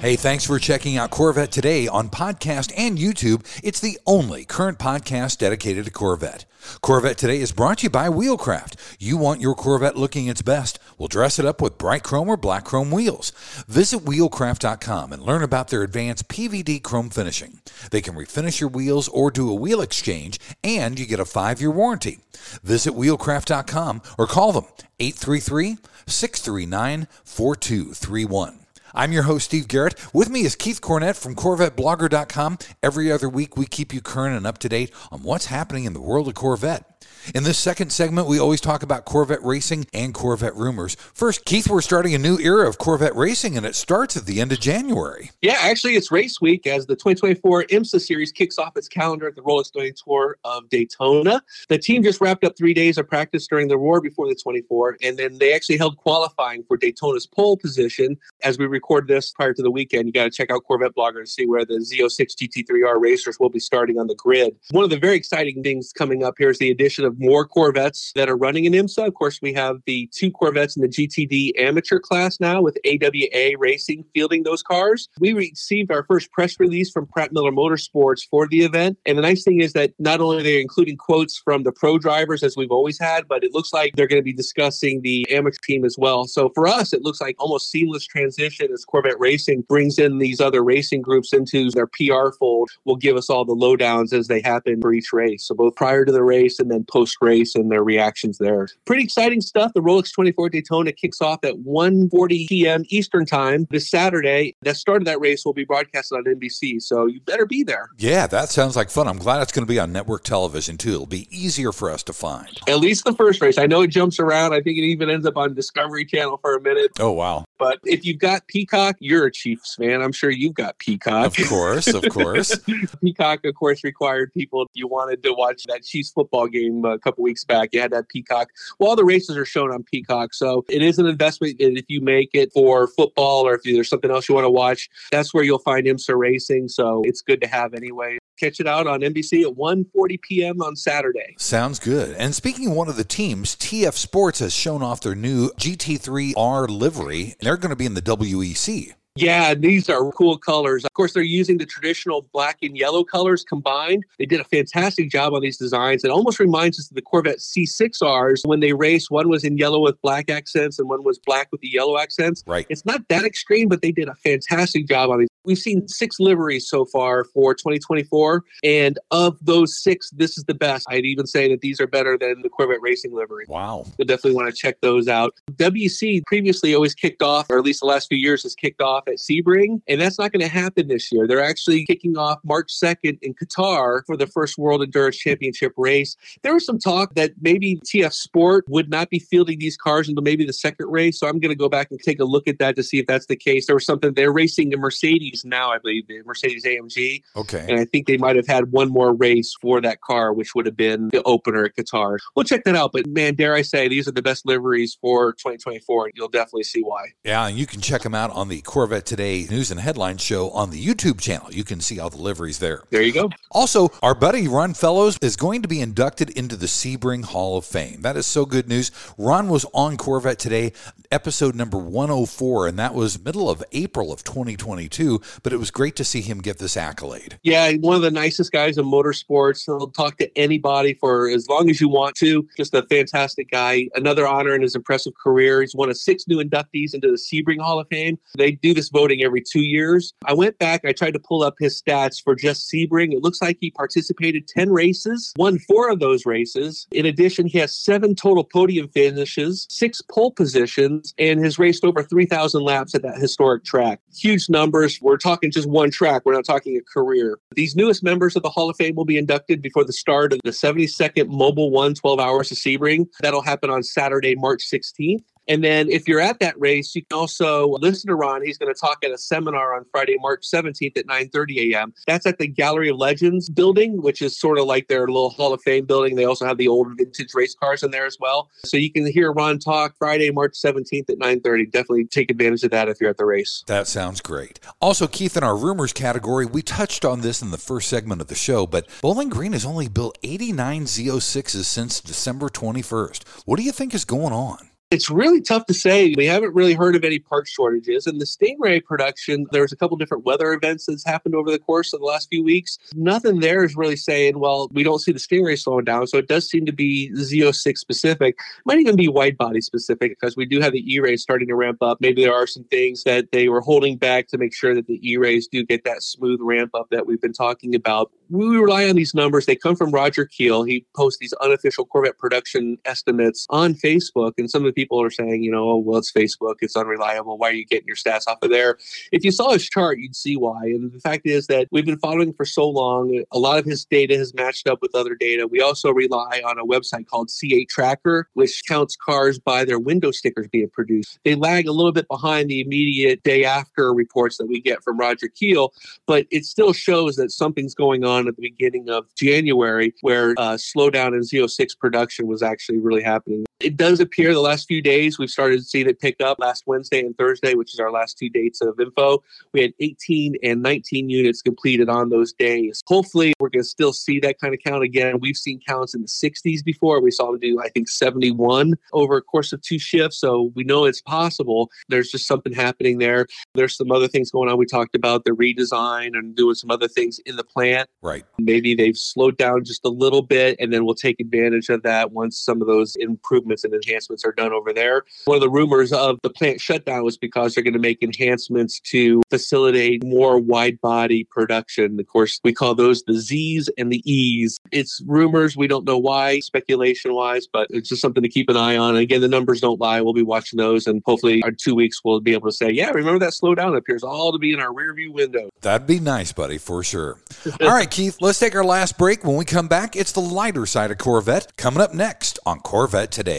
Hey, 0.00 0.14
thanks 0.14 0.44
for 0.44 0.60
checking 0.60 0.96
out 0.96 1.10
Corvette 1.10 1.50
today 1.50 1.88
on 1.88 2.08
podcast 2.08 2.72
and 2.76 2.96
YouTube. 2.96 3.44
It's 3.64 3.80
the 3.80 3.98
only 4.06 4.44
current 4.44 4.78
podcast 4.78 5.38
dedicated 5.38 5.86
to 5.86 5.90
Corvette. 5.90 6.44
Corvette 6.82 7.18
today 7.18 7.40
is 7.40 7.50
brought 7.50 7.78
to 7.78 7.84
you 7.84 7.90
by 7.90 8.08
Wheelcraft. 8.08 8.76
You 9.00 9.16
want 9.16 9.40
your 9.40 9.56
Corvette 9.56 9.96
looking 9.96 10.28
its 10.28 10.40
best? 10.40 10.78
We'll 10.98 11.08
dress 11.08 11.40
it 11.40 11.44
up 11.44 11.60
with 11.60 11.78
bright 11.78 12.04
chrome 12.04 12.28
or 12.28 12.36
black 12.36 12.64
chrome 12.64 12.92
wheels. 12.92 13.32
Visit 13.66 14.04
wheelcraft.com 14.04 15.12
and 15.12 15.20
learn 15.20 15.42
about 15.42 15.66
their 15.66 15.82
advanced 15.82 16.28
PVD 16.28 16.80
chrome 16.80 17.10
finishing. 17.10 17.58
They 17.90 18.00
can 18.00 18.14
refinish 18.14 18.60
your 18.60 18.70
wheels 18.70 19.08
or 19.08 19.32
do 19.32 19.50
a 19.50 19.54
wheel 19.54 19.80
exchange, 19.80 20.38
and 20.62 20.96
you 20.96 21.06
get 21.06 21.18
a 21.18 21.24
five 21.24 21.60
year 21.60 21.72
warranty. 21.72 22.20
Visit 22.62 22.92
wheelcraft.com 22.92 24.02
or 24.16 24.28
call 24.28 24.52
them 24.52 24.66
833 25.00 25.78
639 26.06 27.08
4231. 27.24 28.60
I'm 28.98 29.12
your 29.12 29.22
host, 29.22 29.44
Steve 29.44 29.68
Garrett. 29.68 29.94
With 30.12 30.28
me 30.28 30.40
is 30.40 30.56
Keith 30.56 30.80
Cornett 30.80 31.14
from 31.14 31.36
CorvetteBlogger.com. 31.36 32.58
Every 32.82 33.12
other 33.12 33.28
week, 33.28 33.56
we 33.56 33.64
keep 33.64 33.94
you 33.94 34.00
current 34.00 34.36
and 34.36 34.44
up 34.44 34.58
to 34.58 34.68
date 34.68 34.92
on 35.12 35.22
what's 35.22 35.46
happening 35.46 35.84
in 35.84 35.92
the 35.92 36.00
world 36.00 36.26
of 36.26 36.34
Corvette. 36.34 36.97
In 37.34 37.44
this 37.44 37.58
second 37.58 37.90
segment, 37.90 38.26
we 38.26 38.38
always 38.38 38.60
talk 38.60 38.82
about 38.82 39.04
Corvette 39.04 39.42
racing 39.42 39.86
and 39.92 40.14
Corvette 40.14 40.56
rumors. 40.56 40.94
First, 40.94 41.44
Keith, 41.44 41.68
we're 41.68 41.82
starting 41.82 42.14
a 42.14 42.18
new 42.18 42.38
era 42.38 42.66
of 42.66 42.78
Corvette 42.78 43.14
racing, 43.14 43.54
and 43.54 43.66
it 43.66 43.74
starts 43.74 44.16
at 44.16 44.24
the 44.24 44.40
end 44.40 44.50
of 44.50 44.60
January. 44.60 45.30
Yeah, 45.42 45.58
actually, 45.60 45.96
it's 45.96 46.10
race 46.10 46.40
week 46.40 46.66
as 46.66 46.86
the 46.86 46.94
2024 46.94 47.64
IMSA 47.64 48.00
Series 48.00 48.32
kicks 48.32 48.58
off 48.58 48.76
its 48.78 48.88
calendar 48.88 49.28
at 49.28 49.36
the 49.36 49.42
Rolex 49.42 49.70
Doing 49.70 49.92
Tour 50.02 50.38
of 50.44 50.68
Daytona. 50.70 51.42
The 51.68 51.76
team 51.76 52.02
just 52.02 52.20
wrapped 52.22 52.44
up 52.44 52.56
three 52.56 52.72
days 52.72 52.96
of 52.96 53.06
practice 53.06 53.46
during 53.46 53.68
the 53.68 53.76
Roar 53.76 54.00
before 54.00 54.26
the 54.26 54.34
24, 54.34 54.96
and 55.02 55.18
then 55.18 55.36
they 55.36 55.52
actually 55.52 55.76
held 55.76 55.98
qualifying 55.98 56.64
for 56.64 56.78
Daytona's 56.78 57.26
pole 57.26 57.58
position. 57.58 58.16
As 58.42 58.58
we 58.58 58.66
record 58.66 59.06
this 59.06 59.32
prior 59.32 59.52
to 59.52 59.62
the 59.62 59.70
weekend, 59.70 60.06
you 60.06 60.12
got 60.12 60.24
to 60.24 60.30
check 60.30 60.50
out 60.50 60.64
Corvette 60.64 60.94
Blogger 60.96 61.24
to 61.24 61.26
see 61.26 61.46
where 61.46 61.66
the 61.66 61.74
Z06 61.74 62.36
GT3R 62.36 62.98
racers 62.98 63.38
will 63.38 63.50
be 63.50 63.60
starting 63.60 63.98
on 63.98 64.06
the 64.06 64.14
grid. 64.14 64.56
One 64.70 64.84
of 64.84 64.90
the 64.90 64.98
very 64.98 65.16
exciting 65.16 65.62
things 65.62 65.92
coming 65.92 66.24
up 66.24 66.36
here 66.38 66.48
is 66.48 66.58
the 66.58 66.70
addition 66.70 67.04
of 67.04 67.17
more 67.18 67.46
Corvettes 67.46 68.12
that 68.14 68.28
are 68.28 68.36
running 68.36 68.64
in 68.64 68.72
IMSA. 68.72 69.06
Of 69.06 69.14
course, 69.14 69.40
we 69.42 69.52
have 69.54 69.78
the 69.86 70.08
two 70.12 70.30
Corvettes 70.30 70.76
in 70.76 70.82
the 70.82 70.88
GTD 70.88 71.52
amateur 71.58 71.98
class 71.98 72.40
now 72.40 72.62
with 72.62 72.78
AWA 72.86 73.58
Racing 73.58 74.04
fielding 74.14 74.42
those 74.42 74.62
cars. 74.62 75.08
We 75.20 75.32
received 75.32 75.90
our 75.90 76.04
first 76.04 76.30
press 76.32 76.58
release 76.58 76.90
from 76.90 77.06
Pratt 77.06 77.32
Miller 77.32 77.52
Motorsports 77.52 78.22
for 78.28 78.46
the 78.46 78.60
event. 78.60 78.98
And 79.06 79.18
the 79.18 79.22
nice 79.22 79.44
thing 79.44 79.60
is 79.60 79.72
that 79.72 79.92
not 79.98 80.20
only 80.20 80.38
are 80.38 80.42
they 80.42 80.60
including 80.60 80.96
quotes 80.96 81.38
from 81.38 81.62
the 81.62 81.72
pro 81.72 81.98
drivers 81.98 82.42
as 82.42 82.56
we've 82.56 82.70
always 82.70 82.98
had, 82.98 83.26
but 83.28 83.44
it 83.44 83.52
looks 83.54 83.72
like 83.72 83.94
they're 83.96 84.06
going 84.06 84.20
to 84.20 84.24
be 84.24 84.32
discussing 84.32 85.02
the 85.02 85.26
amateur 85.30 85.58
team 85.64 85.84
as 85.84 85.96
well. 85.98 86.26
So 86.26 86.50
for 86.54 86.66
us, 86.66 86.92
it 86.92 87.02
looks 87.02 87.20
like 87.20 87.36
almost 87.38 87.70
seamless 87.70 88.06
transition 88.06 88.68
as 88.72 88.84
Corvette 88.84 89.18
Racing 89.18 89.62
brings 89.68 89.98
in 89.98 90.18
these 90.18 90.40
other 90.40 90.62
racing 90.62 91.02
groups 91.02 91.32
into 91.32 91.70
their 91.70 91.86
PR 91.86 92.30
fold, 92.38 92.70
will 92.84 92.96
give 92.96 93.16
us 93.16 93.30
all 93.30 93.44
the 93.44 93.54
lowdowns 93.54 94.12
as 94.12 94.28
they 94.28 94.40
happen 94.40 94.80
for 94.80 94.92
each 94.92 95.12
race. 95.12 95.46
So 95.46 95.54
both 95.54 95.74
prior 95.74 96.04
to 96.04 96.12
the 96.12 96.22
race 96.22 96.58
and 96.58 96.70
then 96.70 96.84
post 96.84 96.97
race 97.20 97.54
and 97.54 97.70
their 97.70 97.84
reactions 97.84 98.38
there. 98.38 98.68
Pretty 98.84 99.04
exciting 99.04 99.40
stuff. 99.40 99.72
The 99.74 99.80
Rolex 99.80 100.12
24 100.12 100.50
Daytona 100.50 100.92
kicks 100.92 101.20
off 101.20 101.44
at 101.44 101.54
1:40 101.54 102.48
p.m. 102.48 102.84
Eastern 102.88 103.26
Time 103.26 103.66
this 103.70 103.90
Saturday. 103.90 104.54
That 104.62 104.76
start 104.76 105.02
of 105.02 105.06
that 105.06 105.20
race 105.20 105.44
will 105.44 105.52
be 105.52 105.64
broadcasted 105.64 106.18
on 106.18 106.24
NBC, 106.24 106.82
so 106.82 107.06
you 107.06 107.20
better 107.20 107.46
be 107.46 107.62
there. 107.62 107.90
Yeah, 107.98 108.26
that 108.26 108.48
sounds 108.48 108.76
like 108.76 108.90
fun. 108.90 109.08
I'm 109.08 109.18
glad 109.18 109.42
it's 109.42 109.52
going 109.52 109.66
to 109.66 109.72
be 109.72 109.78
on 109.78 109.92
network 109.92 110.24
television 110.24 110.76
too. 110.76 110.92
It'll 110.94 111.06
be 111.06 111.28
easier 111.30 111.72
for 111.72 111.90
us 111.90 112.02
to 112.04 112.12
find. 112.12 112.58
At 112.68 112.78
least 112.78 113.04
the 113.04 113.14
first 113.14 113.40
race. 113.40 113.58
I 113.58 113.66
know 113.66 113.82
it 113.82 113.88
jumps 113.88 114.18
around. 114.18 114.52
I 114.52 114.60
think 114.60 114.78
it 114.78 114.82
even 114.82 115.10
ends 115.10 115.26
up 115.26 115.36
on 115.36 115.54
Discovery 115.54 116.04
Channel 116.04 116.38
for 116.38 116.56
a 116.56 116.60
minute. 116.60 116.92
Oh 117.00 117.12
wow. 117.12 117.44
But 117.58 117.80
if 117.84 118.04
you've 118.04 118.18
got 118.18 118.46
Peacock, 118.46 118.96
you're 119.00 119.26
a 119.26 119.32
Chiefs 119.32 119.74
fan. 119.74 120.00
I'm 120.00 120.12
sure 120.12 120.30
you've 120.30 120.54
got 120.54 120.78
Peacock. 120.78 121.38
Of 121.38 121.48
course, 121.48 121.88
of 121.88 122.04
course. 122.08 122.56
Peacock, 123.02 123.44
of 123.44 123.54
course, 123.54 123.82
required 123.82 124.32
people. 124.32 124.62
If 124.62 124.68
you 124.74 124.86
wanted 124.86 125.22
to 125.24 125.32
watch 125.32 125.64
that 125.64 125.82
Chiefs 125.84 126.10
football 126.10 126.46
game 126.46 126.84
a 126.92 126.98
couple 126.98 127.22
weeks 127.22 127.44
back, 127.44 127.70
you 127.72 127.80
had 127.80 127.92
that 127.92 128.08
Peacock. 128.08 128.50
Well, 128.78 128.90
all 128.90 128.96
the 128.96 129.04
races 129.04 129.36
are 129.36 129.44
shown 129.44 129.70
on 129.72 129.82
Peacock. 129.82 130.34
So 130.34 130.64
it 130.68 130.82
is 130.82 130.98
an 130.98 131.06
investment. 131.06 131.60
And 131.60 131.78
if 131.78 131.84
you 131.88 132.00
make 132.00 132.30
it 132.34 132.52
for 132.52 132.86
football 132.88 133.46
or 133.46 133.54
if 133.54 133.62
there's 133.62 133.88
something 133.88 134.10
else 134.10 134.28
you 134.28 134.34
want 134.34 134.44
to 134.44 134.50
watch, 134.50 134.88
that's 135.10 135.32
where 135.32 135.44
you'll 135.44 135.58
find 135.58 135.86
IMSA 135.86 136.16
racing. 136.16 136.68
So 136.68 137.02
it's 137.04 137.22
good 137.22 137.40
to 137.42 137.46
have 137.46 137.74
anyway. 137.74 138.18
Catch 138.38 138.60
it 138.60 138.68
out 138.68 138.86
on 138.86 139.00
NBC 139.00 139.42
at 139.42 139.56
1.40 139.56 140.20
p.m. 140.22 140.62
on 140.62 140.76
Saturday. 140.76 141.34
Sounds 141.38 141.80
good. 141.80 142.14
And 142.16 142.34
speaking 142.34 142.68
of 142.68 142.74
one 142.74 142.88
of 142.88 142.96
the 142.96 143.04
teams, 143.04 143.56
TF 143.56 143.94
Sports 143.94 144.38
has 144.38 144.52
shown 144.52 144.82
off 144.82 145.00
their 145.00 145.16
new 145.16 145.50
GT3R 145.50 146.68
livery. 146.68 147.34
They're 147.40 147.56
going 147.56 147.70
to 147.70 147.76
be 147.76 147.86
in 147.86 147.94
the 147.94 148.02
WEC. 148.02 148.94
Yeah, 149.20 149.54
these 149.54 149.90
are 149.90 150.10
cool 150.12 150.38
colors. 150.38 150.84
Of 150.84 150.92
course, 150.92 151.12
they're 151.12 151.22
using 151.22 151.58
the 151.58 151.66
traditional 151.66 152.28
black 152.32 152.58
and 152.62 152.76
yellow 152.76 153.02
colors 153.02 153.44
combined. 153.44 154.04
They 154.18 154.26
did 154.26 154.40
a 154.40 154.44
fantastic 154.44 155.10
job 155.10 155.34
on 155.34 155.40
these 155.40 155.56
designs. 155.56 156.04
It 156.04 156.10
almost 156.10 156.38
reminds 156.38 156.78
us 156.78 156.88
of 156.88 156.94
the 156.94 157.02
Corvette 157.02 157.38
C6Rs 157.38 158.46
when 158.46 158.60
they 158.60 158.72
raced. 158.72 159.10
One 159.10 159.28
was 159.28 159.42
in 159.42 159.58
yellow 159.58 159.80
with 159.80 160.00
black 160.02 160.30
accents 160.30 160.78
and 160.78 160.88
one 160.88 161.02
was 161.02 161.18
black 161.18 161.48
with 161.50 161.60
the 161.60 161.68
yellow 161.68 161.98
accents. 161.98 162.44
Right. 162.46 162.66
It's 162.68 162.84
not 162.84 163.08
that 163.08 163.24
extreme, 163.24 163.68
but 163.68 163.82
they 163.82 163.90
did 163.90 164.08
a 164.08 164.14
fantastic 164.14 164.86
job 164.86 165.10
on 165.10 165.18
these. 165.20 165.28
We've 165.48 165.56
seen 165.56 165.88
six 165.88 166.20
liveries 166.20 166.68
so 166.68 166.84
far 166.84 167.24
for 167.24 167.54
2024. 167.54 168.44
And 168.62 168.98
of 169.10 169.38
those 169.40 169.82
six, 169.82 170.10
this 170.10 170.36
is 170.36 170.44
the 170.44 170.52
best. 170.52 170.86
I'd 170.90 171.06
even 171.06 171.26
say 171.26 171.48
that 171.48 171.62
these 171.62 171.80
are 171.80 171.86
better 171.86 172.18
than 172.18 172.42
the 172.42 172.50
Corvette 172.50 172.82
Racing 172.82 173.14
livery. 173.14 173.46
Wow. 173.48 173.86
You'll 173.96 174.04
definitely 174.04 174.34
want 174.34 174.54
to 174.54 174.54
check 174.54 174.78
those 174.82 175.08
out. 175.08 175.32
WEC 175.52 176.22
previously 176.26 176.74
always 176.74 176.94
kicked 176.94 177.22
off, 177.22 177.46
or 177.48 177.56
at 177.56 177.64
least 177.64 177.80
the 177.80 177.86
last 177.86 178.08
few 178.08 178.18
years 178.18 178.42
has 178.42 178.54
kicked 178.54 178.82
off 178.82 179.08
at 179.08 179.14
Sebring, 179.14 179.80
and 179.88 179.98
that's 179.98 180.18
not 180.18 180.32
going 180.32 180.42
to 180.42 180.48
happen 180.48 180.88
this 180.88 181.10
year. 181.10 181.26
They're 181.26 181.42
actually 181.42 181.86
kicking 181.86 182.18
off 182.18 182.40
March 182.44 182.70
2nd 182.70 183.18
in 183.22 183.32
Qatar 183.32 184.02
for 184.04 184.18
the 184.18 184.26
first 184.26 184.58
World 184.58 184.82
Endurance 184.82 185.16
Championship 185.16 185.72
race. 185.78 186.14
There 186.42 186.52
was 186.52 186.66
some 186.66 186.78
talk 186.78 187.14
that 187.14 187.32
maybe 187.40 187.80
TF 187.86 188.12
Sport 188.12 188.66
would 188.68 188.90
not 188.90 189.08
be 189.08 189.18
fielding 189.18 189.60
these 189.60 189.78
cars 189.78 190.10
until 190.10 190.22
maybe 190.22 190.44
the 190.44 190.52
second 190.52 190.90
race, 190.90 191.18
so 191.18 191.26
I'm 191.26 191.40
going 191.40 191.52
to 191.52 191.58
go 191.58 191.70
back 191.70 191.90
and 191.90 191.98
take 191.98 192.20
a 192.20 192.26
look 192.26 192.46
at 192.46 192.58
that 192.58 192.76
to 192.76 192.82
see 192.82 192.98
if 192.98 193.06
that's 193.06 193.28
the 193.28 193.36
case. 193.36 193.66
There 193.66 193.76
was 193.76 193.86
something 193.86 194.12
they're 194.12 194.30
racing 194.30 194.68
the 194.68 194.76
Mercedes 194.76 195.37
now, 195.44 195.70
I 195.70 195.78
believe, 195.78 196.06
the 196.06 196.22
Mercedes 196.24 196.64
AMG. 196.64 197.22
Okay. 197.36 197.66
And 197.68 197.78
I 197.78 197.84
think 197.84 198.06
they 198.06 198.16
might 198.16 198.36
have 198.36 198.46
had 198.46 198.72
one 198.72 198.88
more 198.88 199.14
race 199.14 199.54
for 199.60 199.80
that 199.80 200.00
car, 200.00 200.32
which 200.32 200.54
would 200.54 200.66
have 200.66 200.76
been 200.76 201.08
the 201.08 201.22
opener 201.24 201.64
at 201.64 201.76
Qatar. 201.76 202.18
We'll 202.34 202.44
check 202.44 202.64
that 202.64 202.76
out. 202.76 202.92
But 202.92 203.06
man, 203.06 203.34
dare 203.34 203.54
I 203.54 203.62
say, 203.62 203.88
these 203.88 204.08
are 204.08 204.12
the 204.12 204.22
best 204.22 204.46
liveries 204.46 204.96
for 205.00 205.32
2024, 205.34 206.06
and 206.06 206.12
you'll 206.16 206.28
definitely 206.28 206.64
see 206.64 206.82
why. 206.82 207.06
Yeah, 207.24 207.46
and 207.46 207.56
you 207.56 207.66
can 207.66 207.80
check 207.80 208.02
them 208.02 208.14
out 208.14 208.30
on 208.30 208.48
the 208.48 208.60
Corvette 208.62 209.06
Today 209.06 209.46
News 209.50 209.70
and 209.70 209.80
Headlines 209.80 210.22
show 210.22 210.50
on 210.50 210.70
the 210.70 210.84
YouTube 210.84 211.20
channel. 211.20 211.52
You 211.52 211.64
can 211.64 211.80
see 211.80 211.98
all 211.98 212.10
the 212.10 212.18
liveries 212.18 212.58
there. 212.58 212.82
There 212.90 213.02
you 213.02 213.12
go. 213.12 213.30
Also, 213.50 213.90
our 214.02 214.14
buddy 214.14 214.48
Ron 214.48 214.74
Fellows 214.74 215.18
is 215.22 215.36
going 215.36 215.62
to 215.62 215.68
be 215.68 215.80
inducted 215.80 216.30
into 216.30 216.56
the 216.56 216.66
Sebring 216.66 217.24
Hall 217.24 217.56
of 217.56 217.64
Fame. 217.64 218.02
That 218.02 218.16
is 218.16 218.26
so 218.26 218.44
good 218.44 218.68
news. 218.68 218.90
Ron 219.16 219.48
was 219.48 219.66
on 219.74 219.96
Corvette 219.96 220.38
Today, 220.38 220.72
episode 221.10 221.54
number 221.54 221.78
104, 221.78 222.66
and 222.66 222.78
that 222.78 222.94
was 222.94 223.22
middle 223.22 223.50
of 223.50 223.64
April 223.72 224.12
of 224.12 224.24
2022. 224.24 225.20
But 225.42 225.52
it 225.52 225.58
was 225.58 225.70
great 225.70 225.96
to 225.96 226.04
see 226.04 226.20
him 226.20 226.40
get 226.40 226.58
this 226.58 226.76
accolade. 226.76 227.38
Yeah, 227.42 227.72
one 227.74 227.96
of 227.96 228.02
the 228.02 228.10
nicest 228.10 228.52
guys 228.52 228.78
in 228.78 228.84
motorsports. 228.84 229.64
He'll 229.64 229.90
talk 229.90 230.18
to 230.18 230.38
anybody 230.38 230.94
for 230.94 231.28
as 231.28 231.48
long 231.48 231.70
as 231.70 231.80
you 231.80 231.88
want 231.88 232.16
to. 232.16 232.46
Just 232.56 232.74
a 232.74 232.82
fantastic 232.82 233.50
guy. 233.50 233.88
Another 233.94 234.26
honor 234.26 234.54
in 234.54 234.62
his 234.62 234.74
impressive 234.74 235.12
career. 235.14 235.60
He's 235.60 235.74
one 235.74 235.90
of 235.90 235.96
six 235.96 236.26
new 236.26 236.38
inductees 236.42 236.94
into 236.94 237.10
the 237.10 237.16
Sebring 237.16 237.60
Hall 237.60 237.78
of 237.78 237.86
Fame. 237.88 238.18
They 238.36 238.52
do 238.52 238.74
this 238.74 238.88
voting 238.88 239.22
every 239.22 239.42
two 239.42 239.62
years. 239.62 240.14
I 240.24 240.34
went 240.34 240.58
back, 240.58 240.82
I 240.84 240.92
tried 240.92 241.14
to 241.14 241.20
pull 241.20 241.42
up 241.42 241.54
his 241.58 241.80
stats 241.80 242.22
for 242.22 242.34
just 242.34 242.70
Sebring. 242.70 243.12
It 243.12 243.22
looks 243.22 243.42
like 243.42 243.58
he 243.60 243.70
participated 243.70 244.48
10 244.48 244.70
races, 244.70 245.32
won 245.36 245.58
four 245.58 245.90
of 245.90 246.00
those 246.00 246.26
races. 246.26 246.86
In 246.92 247.06
addition, 247.06 247.46
he 247.46 247.58
has 247.58 247.74
seven 247.74 248.14
total 248.14 248.44
podium 248.44 248.88
finishes, 248.88 249.66
six 249.70 250.00
pole 250.00 250.30
positions, 250.30 251.14
and 251.18 251.44
has 251.44 251.58
raced 251.58 251.84
over 251.84 252.02
3,000 252.02 252.62
laps 252.62 252.94
at 252.94 253.02
that 253.02 253.18
historic 253.18 253.64
track. 253.64 254.00
Huge 254.16 254.48
numbers. 254.48 255.00
We're 255.00 255.17
talking 255.18 255.50
just 255.50 255.68
one 255.68 255.90
track, 255.90 256.22
we're 256.24 256.32
not 256.34 256.44
talking 256.44 256.76
a 256.76 256.82
career. 256.82 257.38
These 257.54 257.76
newest 257.76 258.02
members 258.02 258.36
of 258.36 258.42
the 258.42 258.50
Hall 258.50 258.70
of 258.70 258.76
Fame 258.76 258.94
will 258.94 259.04
be 259.04 259.18
inducted 259.18 259.62
before 259.62 259.84
the 259.84 259.92
start 259.92 260.32
of 260.32 260.40
the 260.44 260.50
72nd 260.50 261.28
Mobil 261.30 261.70
1 261.70 261.94
12 261.94 262.20
Hours 262.20 262.50
of 262.50 262.58
Sebring. 262.58 263.06
That'll 263.20 263.42
happen 263.42 263.70
on 263.70 263.82
Saturday, 263.82 264.34
March 264.36 264.64
16th. 264.68 265.24
And 265.48 265.64
then 265.64 265.90
if 265.90 266.06
you're 266.06 266.20
at 266.20 266.38
that 266.40 266.58
race, 266.60 266.94
you 266.94 267.02
can 267.04 267.18
also 267.18 267.76
listen 267.80 268.08
to 268.08 268.14
Ron. 268.14 268.44
He's 268.44 268.58
going 268.58 268.72
to 268.72 268.78
talk 268.78 268.98
at 269.04 269.10
a 269.10 269.18
seminar 269.18 269.74
on 269.74 269.84
Friday, 269.90 270.16
March 270.20 270.44
17th 270.46 270.96
at 270.96 271.06
9:30 271.06 271.72
a.m. 271.72 271.94
That's 272.06 272.26
at 272.26 272.38
the 272.38 272.46
Gallery 272.46 272.90
of 272.90 272.98
Legends 272.98 273.48
building, 273.48 274.02
which 274.02 274.22
is 274.22 274.38
sort 274.38 274.58
of 274.58 274.66
like 274.66 274.88
their 274.88 275.06
little 275.06 275.30
Hall 275.30 275.52
of 275.54 275.62
Fame 275.62 275.86
building. 275.86 276.16
They 276.16 276.24
also 276.24 276.46
have 276.46 276.58
the 276.58 276.68
old 276.68 276.88
vintage 276.96 277.34
race 277.34 277.54
cars 277.54 277.82
in 277.82 277.90
there 277.90 278.06
as 278.06 278.18
well. 278.20 278.50
So 278.64 278.76
you 278.76 278.92
can 278.92 279.10
hear 279.10 279.32
Ron 279.32 279.58
talk 279.58 279.94
Friday, 279.98 280.30
March 280.30 280.54
17th 280.54 281.08
at 281.10 281.18
9:30. 281.18 281.70
Definitely 281.70 282.04
take 282.06 282.30
advantage 282.30 282.64
of 282.64 282.70
that 282.72 282.88
if 282.88 283.00
you're 283.00 283.10
at 283.10 283.16
the 283.16 283.24
race. 283.24 283.64
That 283.66 283.86
sounds 283.86 284.20
great. 284.20 284.60
Also, 284.80 285.06
Keith, 285.06 285.36
in 285.36 285.42
our 285.42 285.56
rumors 285.56 285.92
category, 285.92 286.46
we 286.46 286.62
touched 286.62 287.04
on 287.04 287.22
this 287.22 287.40
in 287.42 287.50
the 287.50 287.58
first 287.58 287.88
segment 287.88 288.20
of 288.20 288.28
the 288.28 288.34
show, 288.34 288.66
but 288.66 288.86
Bowling 289.00 289.28
Green 289.28 289.52
has 289.52 289.64
only 289.64 289.88
built 289.88 290.18
89 290.22 290.84
Z06s 290.84 291.64
since 291.64 292.00
December 292.00 292.48
21st. 292.48 293.22
What 293.46 293.56
do 293.56 293.62
you 293.62 293.72
think 293.72 293.94
is 293.94 294.04
going 294.04 294.32
on? 294.32 294.68
It's 294.90 295.10
really 295.10 295.42
tough 295.42 295.66
to 295.66 295.74
say. 295.74 296.14
We 296.16 296.24
haven't 296.24 296.54
really 296.54 296.72
heard 296.72 296.96
of 296.96 297.04
any 297.04 297.18
part 297.18 297.46
shortages. 297.46 298.06
And 298.06 298.18
the 298.18 298.24
Stingray 298.24 298.82
production, 298.82 299.46
there's 299.52 299.70
a 299.70 299.76
couple 299.76 299.98
different 299.98 300.24
weather 300.24 300.54
events 300.54 300.86
that's 300.86 301.04
happened 301.04 301.34
over 301.34 301.50
the 301.50 301.58
course 301.58 301.92
of 301.92 302.00
the 302.00 302.06
last 302.06 302.30
few 302.30 302.42
weeks. 302.42 302.78
Nothing 302.94 303.40
there 303.40 303.64
is 303.64 303.76
really 303.76 303.96
saying, 303.96 304.38
well, 304.38 304.70
we 304.72 304.82
don't 304.82 305.00
see 305.00 305.12
the 305.12 305.18
Stingray 305.18 305.58
slowing 305.58 305.84
down. 305.84 306.06
So 306.06 306.16
it 306.16 306.26
does 306.26 306.48
seem 306.48 306.64
to 306.64 306.72
be 306.72 307.10
Z06 307.14 307.76
specific. 307.76 308.38
Might 308.64 308.78
even 308.78 308.96
be 308.96 309.08
wide 309.08 309.36
body 309.36 309.60
specific 309.60 310.18
because 310.18 310.38
we 310.38 310.46
do 310.46 310.58
have 310.62 310.72
the 310.72 310.90
E 310.90 311.00
rays 311.00 311.20
starting 311.20 311.48
to 311.48 311.54
ramp 311.54 311.82
up. 311.82 312.00
Maybe 312.00 312.24
there 312.24 312.34
are 312.34 312.46
some 312.46 312.64
things 312.64 313.04
that 313.04 313.30
they 313.30 313.50
were 313.50 313.60
holding 313.60 313.98
back 313.98 314.28
to 314.28 314.38
make 314.38 314.54
sure 314.54 314.74
that 314.74 314.86
the 314.86 315.06
E 315.06 315.18
rays 315.18 315.48
do 315.48 315.66
get 315.66 315.84
that 315.84 316.02
smooth 316.02 316.40
ramp 316.40 316.70
up 316.72 316.88
that 316.92 317.06
we've 317.06 317.20
been 317.20 317.34
talking 317.34 317.74
about. 317.74 318.10
We 318.30 318.56
rely 318.56 318.88
on 318.88 318.96
these 318.96 319.14
numbers. 319.14 319.46
They 319.46 319.56
come 319.56 319.76
from 319.76 319.90
Roger 319.90 320.26
Keel. 320.26 320.62
He 320.62 320.84
posts 320.94 321.18
these 321.18 321.32
unofficial 321.34 321.86
Corvette 321.86 322.18
production 322.18 322.78
estimates 322.84 323.46
on 323.50 323.74
Facebook. 323.74 324.32
And 324.38 324.50
some 324.50 324.62
of 324.62 324.66
the 324.66 324.72
people 324.72 325.00
are 325.02 325.10
saying, 325.10 325.42
you 325.42 325.50
know, 325.50 325.68
oh, 325.70 325.76
well, 325.76 325.98
it's 325.98 326.12
Facebook. 326.12 326.56
It's 326.60 326.76
unreliable. 326.76 327.38
Why 327.38 327.50
are 327.50 327.52
you 327.52 327.64
getting 327.64 327.86
your 327.86 327.96
stats 327.96 328.24
off 328.26 328.38
of 328.42 328.50
there? 328.50 328.78
If 329.12 329.24
you 329.24 329.30
saw 329.30 329.52
his 329.52 329.68
chart, 329.68 329.98
you'd 329.98 330.16
see 330.16 330.36
why. 330.36 330.64
And 330.64 330.92
the 330.92 331.00
fact 331.00 331.26
is 331.26 331.46
that 331.46 331.68
we've 331.70 331.86
been 331.86 331.98
following 331.98 332.32
for 332.32 332.44
so 332.44 332.68
long. 332.68 333.22
A 333.32 333.38
lot 333.38 333.58
of 333.58 333.64
his 333.64 333.84
data 333.84 334.16
has 334.16 334.34
matched 334.34 334.68
up 334.68 334.80
with 334.82 334.94
other 334.94 335.14
data. 335.14 335.46
We 335.46 335.60
also 335.60 335.90
rely 335.90 336.42
on 336.44 336.58
a 336.58 336.64
website 336.64 337.06
called 337.06 337.28
C8 337.28 337.68
Tracker, 337.68 338.28
which 338.34 338.62
counts 338.68 338.96
cars 338.96 339.38
by 339.38 339.64
their 339.64 339.78
window 339.78 340.10
stickers 340.10 340.48
being 340.48 340.70
produced. 340.70 341.18
They 341.24 341.34
lag 341.34 341.66
a 341.66 341.72
little 341.72 341.92
bit 341.92 342.08
behind 342.08 342.50
the 342.50 342.60
immediate 342.60 343.22
day 343.22 343.44
after 343.44 343.92
reports 343.92 344.36
that 344.38 344.46
we 344.46 344.60
get 344.60 344.82
from 344.82 344.98
Roger 344.98 345.28
Keel, 345.28 345.72
but 346.06 346.26
it 346.30 346.44
still 346.44 346.72
shows 346.72 347.16
that 347.16 347.30
something's 347.30 347.74
going 347.74 348.04
on 348.04 348.17
at 348.26 348.36
the 348.36 348.42
beginning 348.42 348.88
of 348.88 349.04
January 349.14 349.94
where 350.00 350.34
uh, 350.38 350.54
slowdown 350.54 351.08
in 351.08 351.20
Z06 351.20 351.78
production 351.78 352.26
was 352.26 352.42
actually 352.42 352.78
really 352.78 353.02
happening. 353.02 353.44
It 353.60 353.76
does 353.76 353.98
appear 353.98 354.32
the 354.32 354.40
last 354.40 354.68
few 354.68 354.80
days 354.80 355.18
we've 355.18 355.28
started 355.28 355.58
to 355.58 355.64
see 355.64 355.80
it 355.80 356.00
pick 356.00 356.20
up 356.20 356.38
last 356.38 356.62
Wednesday 356.66 357.00
and 357.00 357.18
Thursday, 357.18 357.54
which 357.54 357.74
is 357.74 357.80
our 357.80 357.90
last 357.90 358.16
two 358.16 358.28
dates 358.28 358.60
of 358.60 358.78
info. 358.78 359.24
We 359.52 359.62
had 359.62 359.72
18 359.80 360.36
and 360.44 360.62
19 360.62 361.10
units 361.10 361.42
completed 361.42 361.88
on 361.88 362.10
those 362.10 362.32
days. 362.32 362.80
Hopefully, 362.86 363.32
we're 363.40 363.48
going 363.48 363.64
to 363.64 363.68
still 363.68 363.92
see 363.92 364.20
that 364.20 364.40
kind 364.40 364.54
of 364.54 364.60
count 364.64 364.84
again. 364.84 365.18
We've 365.18 365.36
seen 365.36 365.60
counts 365.66 365.92
in 365.92 366.02
the 366.02 366.06
60s 366.06 366.62
before. 366.64 367.00
We 367.00 367.10
saw 367.10 367.32
them 367.32 367.40
do, 367.40 367.60
I 367.60 367.68
think, 367.70 367.88
71 367.88 368.74
over 368.92 369.16
a 369.16 369.22
course 369.22 369.52
of 369.52 369.60
two 369.60 369.80
shifts. 369.80 370.18
So 370.18 370.52
we 370.54 370.62
know 370.62 370.84
it's 370.84 371.02
possible. 371.02 371.68
There's 371.88 372.12
just 372.12 372.28
something 372.28 372.52
happening 372.52 372.98
there. 372.98 373.26
There's 373.54 373.76
some 373.76 373.90
other 373.90 374.06
things 374.06 374.30
going 374.30 374.48
on. 374.48 374.56
We 374.56 374.66
talked 374.66 374.94
about 374.94 375.24
the 375.24 375.32
redesign 375.32 376.16
and 376.16 376.36
doing 376.36 376.54
some 376.54 376.70
other 376.70 376.86
things 376.86 377.18
in 377.26 377.34
the 377.34 377.44
plant. 377.44 377.88
Right. 378.02 378.24
Maybe 378.38 378.76
they've 378.76 378.96
slowed 378.96 379.36
down 379.36 379.64
just 379.64 379.84
a 379.84 379.90
little 379.90 380.22
bit, 380.22 380.56
and 380.60 380.72
then 380.72 380.84
we'll 380.84 380.94
take 380.94 381.18
advantage 381.18 381.70
of 381.70 381.82
that 381.82 382.12
once 382.12 382.38
some 382.38 382.60
of 382.60 382.68
those 382.68 382.94
improvements 383.00 383.47
and 383.50 383.74
enhancements 383.74 384.24
are 384.24 384.32
done 384.32 384.52
over 384.52 384.72
there. 384.72 385.04
One 385.24 385.36
of 385.36 385.40
the 385.40 385.50
rumors 385.50 385.92
of 385.92 386.18
the 386.22 386.30
plant 386.30 386.60
shutdown 386.60 387.04
was 387.04 387.16
because 387.16 387.54
they're 387.54 387.64
going 387.64 387.74
to 387.74 387.80
make 387.80 388.02
enhancements 388.02 388.80
to 388.80 389.22
facilitate 389.30 390.04
more 390.04 390.38
wide 390.38 390.80
body 390.80 391.24
production. 391.24 391.98
Of 391.98 392.06
course, 392.06 392.40
we 392.44 392.52
call 392.52 392.74
those 392.74 393.02
the 393.04 393.18
Z's 393.18 393.68
and 393.78 393.92
the 393.92 394.02
E's. 394.10 394.58
It's 394.72 395.02
rumors. 395.06 395.56
We 395.56 395.66
don't 395.66 395.84
know 395.84 395.98
why, 395.98 396.40
speculation 396.40 397.14
wise, 397.14 397.46
but 397.50 397.68
it's 397.70 397.88
just 397.88 398.02
something 398.02 398.22
to 398.22 398.28
keep 398.28 398.48
an 398.48 398.56
eye 398.56 398.76
on. 398.76 398.90
And 398.90 398.98
again, 398.98 399.20
the 399.20 399.28
numbers 399.28 399.60
don't 399.60 399.80
lie. 399.80 400.00
We'll 400.00 400.14
be 400.14 400.22
watching 400.22 400.56
those, 400.56 400.86
and 400.86 401.02
hopefully, 401.06 401.42
in 401.44 401.56
two 401.56 401.74
weeks, 401.74 402.00
we'll 402.04 402.20
be 402.20 402.32
able 402.32 402.48
to 402.48 402.56
say, 402.56 402.70
yeah, 402.70 402.90
remember 402.90 403.18
that 403.20 403.32
slowdown? 403.32 403.76
Appears 403.76 404.02
all 404.02 404.32
to 404.32 404.38
be 404.38 404.52
in 404.52 404.60
our 404.60 404.72
rear 404.72 404.92
view 404.94 405.12
window. 405.12 405.48
That'd 405.60 405.86
be 405.86 406.00
nice, 406.00 406.32
buddy, 406.32 406.58
for 406.58 406.82
sure. 406.82 407.18
All 407.60 407.68
right, 407.68 407.90
Keith, 407.90 408.18
let's 408.20 408.38
take 408.38 408.54
our 408.54 408.64
last 408.64 408.98
break. 408.98 409.24
When 409.24 409.36
we 409.36 409.44
come 409.44 409.68
back, 409.68 409.96
it's 409.96 410.12
the 410.12 410.20
lighter 410.20 410.66
side 410.66 410.90
of 410.90 410.98
Corvette 410.98 411.56
coming 411.56 411.80
up 411.80 411.94
next 411.94 412.38
on 412.46 412.60
Corvette 412.60 413.10
Today. 413.10 413.37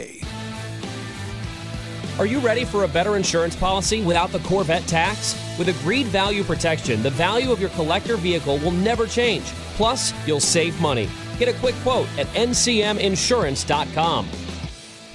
Are 2.19 2.25
you 2.25 2.39
ready 2.39 2.65
for 2.65 2.83
a 2.83 2.87
better 2.87 3.15
insurance 3.15 3.55
policy 3.55 4.03
without 4.03 4.31
the 4.31 4.39
Corvette 4.39 4.85
tax? 4.87 5.35
With 5.57 5.69
agreed 5.69 6.07
value 6.07 6.43
protection, 6.43 7.01
the 7.01 7.09
value 7.11 7.51
of 7.51 7.61
your 7.61 7.69
collector 7.69 8.17
vehicle 8.17 8.57
will 8.57 8.71
never 8.71 9.07
change. 9.07 9.45
Plus, 9.77 10.13
you'll 10.27 10.41
save 10.41 10.79
money. 10.81 11.07
Get 11.37 11.47
a 11.47 11.53
quick 11.59 11.75
quote 11.75 12.07
at 12.19 12.27
ncminsurance.com. 12.33 14.27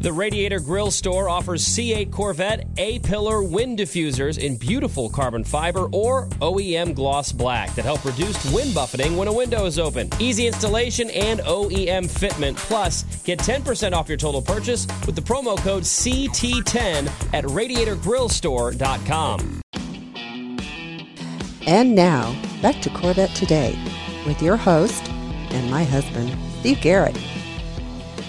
The 0.00 0.12
Radiator 0.12 0.60
Grill 0.60 0.92
store 0.92 1.28
offers 1.28 1.66
C8 1.66 2.12
Corvette 2.12 2.68
A 2.78 3.00
pillar 3.00 3.42
wind 3.42 3.80
diffusers 3.80 4.38
in 4.38 4.56
beautiful 4.56 5.10
carbon 5.10 5.42
fiber 5.42 5.88
or 5.92 6.28
OEM 6.40 6.94
gloss 6.94 7.32
black 7.32 7.74
that 7.74 7.84
help 7.84 8.04
reduce 8.04 8.52
wind 8.52 8.72
buffeting 8.74 9.16
when 9.16 9.26
a 9.26 9.32
window 9.32 9.66
is 9.66 9.76
open. 9.78 10.08
Easy 10.20 10.46
installation 10.46 11.10
and 11.10 11.40
OEM 11.40 12.06
fitment. 12.06 12.54
Plus, 12.56 13.02
get 13.24 13.40
10% 13.40 13.92
off 13.92 14.08
your 14.08 14.16
total 14.16 14.40
purchase 14.40 14.86
with 15.04 15.16
the 15.16 15.20
promo 15.20 15.58
code 15.58 15.82
CT10 15.82 17.08
at 17.34 17.44
radiatorgrillstore.com. 17.44 19.60
And 21.66 21.94
now, 21.94 22.34
back 22.62 22.80
to 22.82 22.90
Corvette 22.90 23.34
Today 23.34 23.76
with 24.26 24.40
your 24.40 24.56
host 24.56 25.10
and 25.50 25.70
my 25.70 25.84
husband, 25.84 26.34
Steve 26.60 26.80
Garrett. 26.80 27.18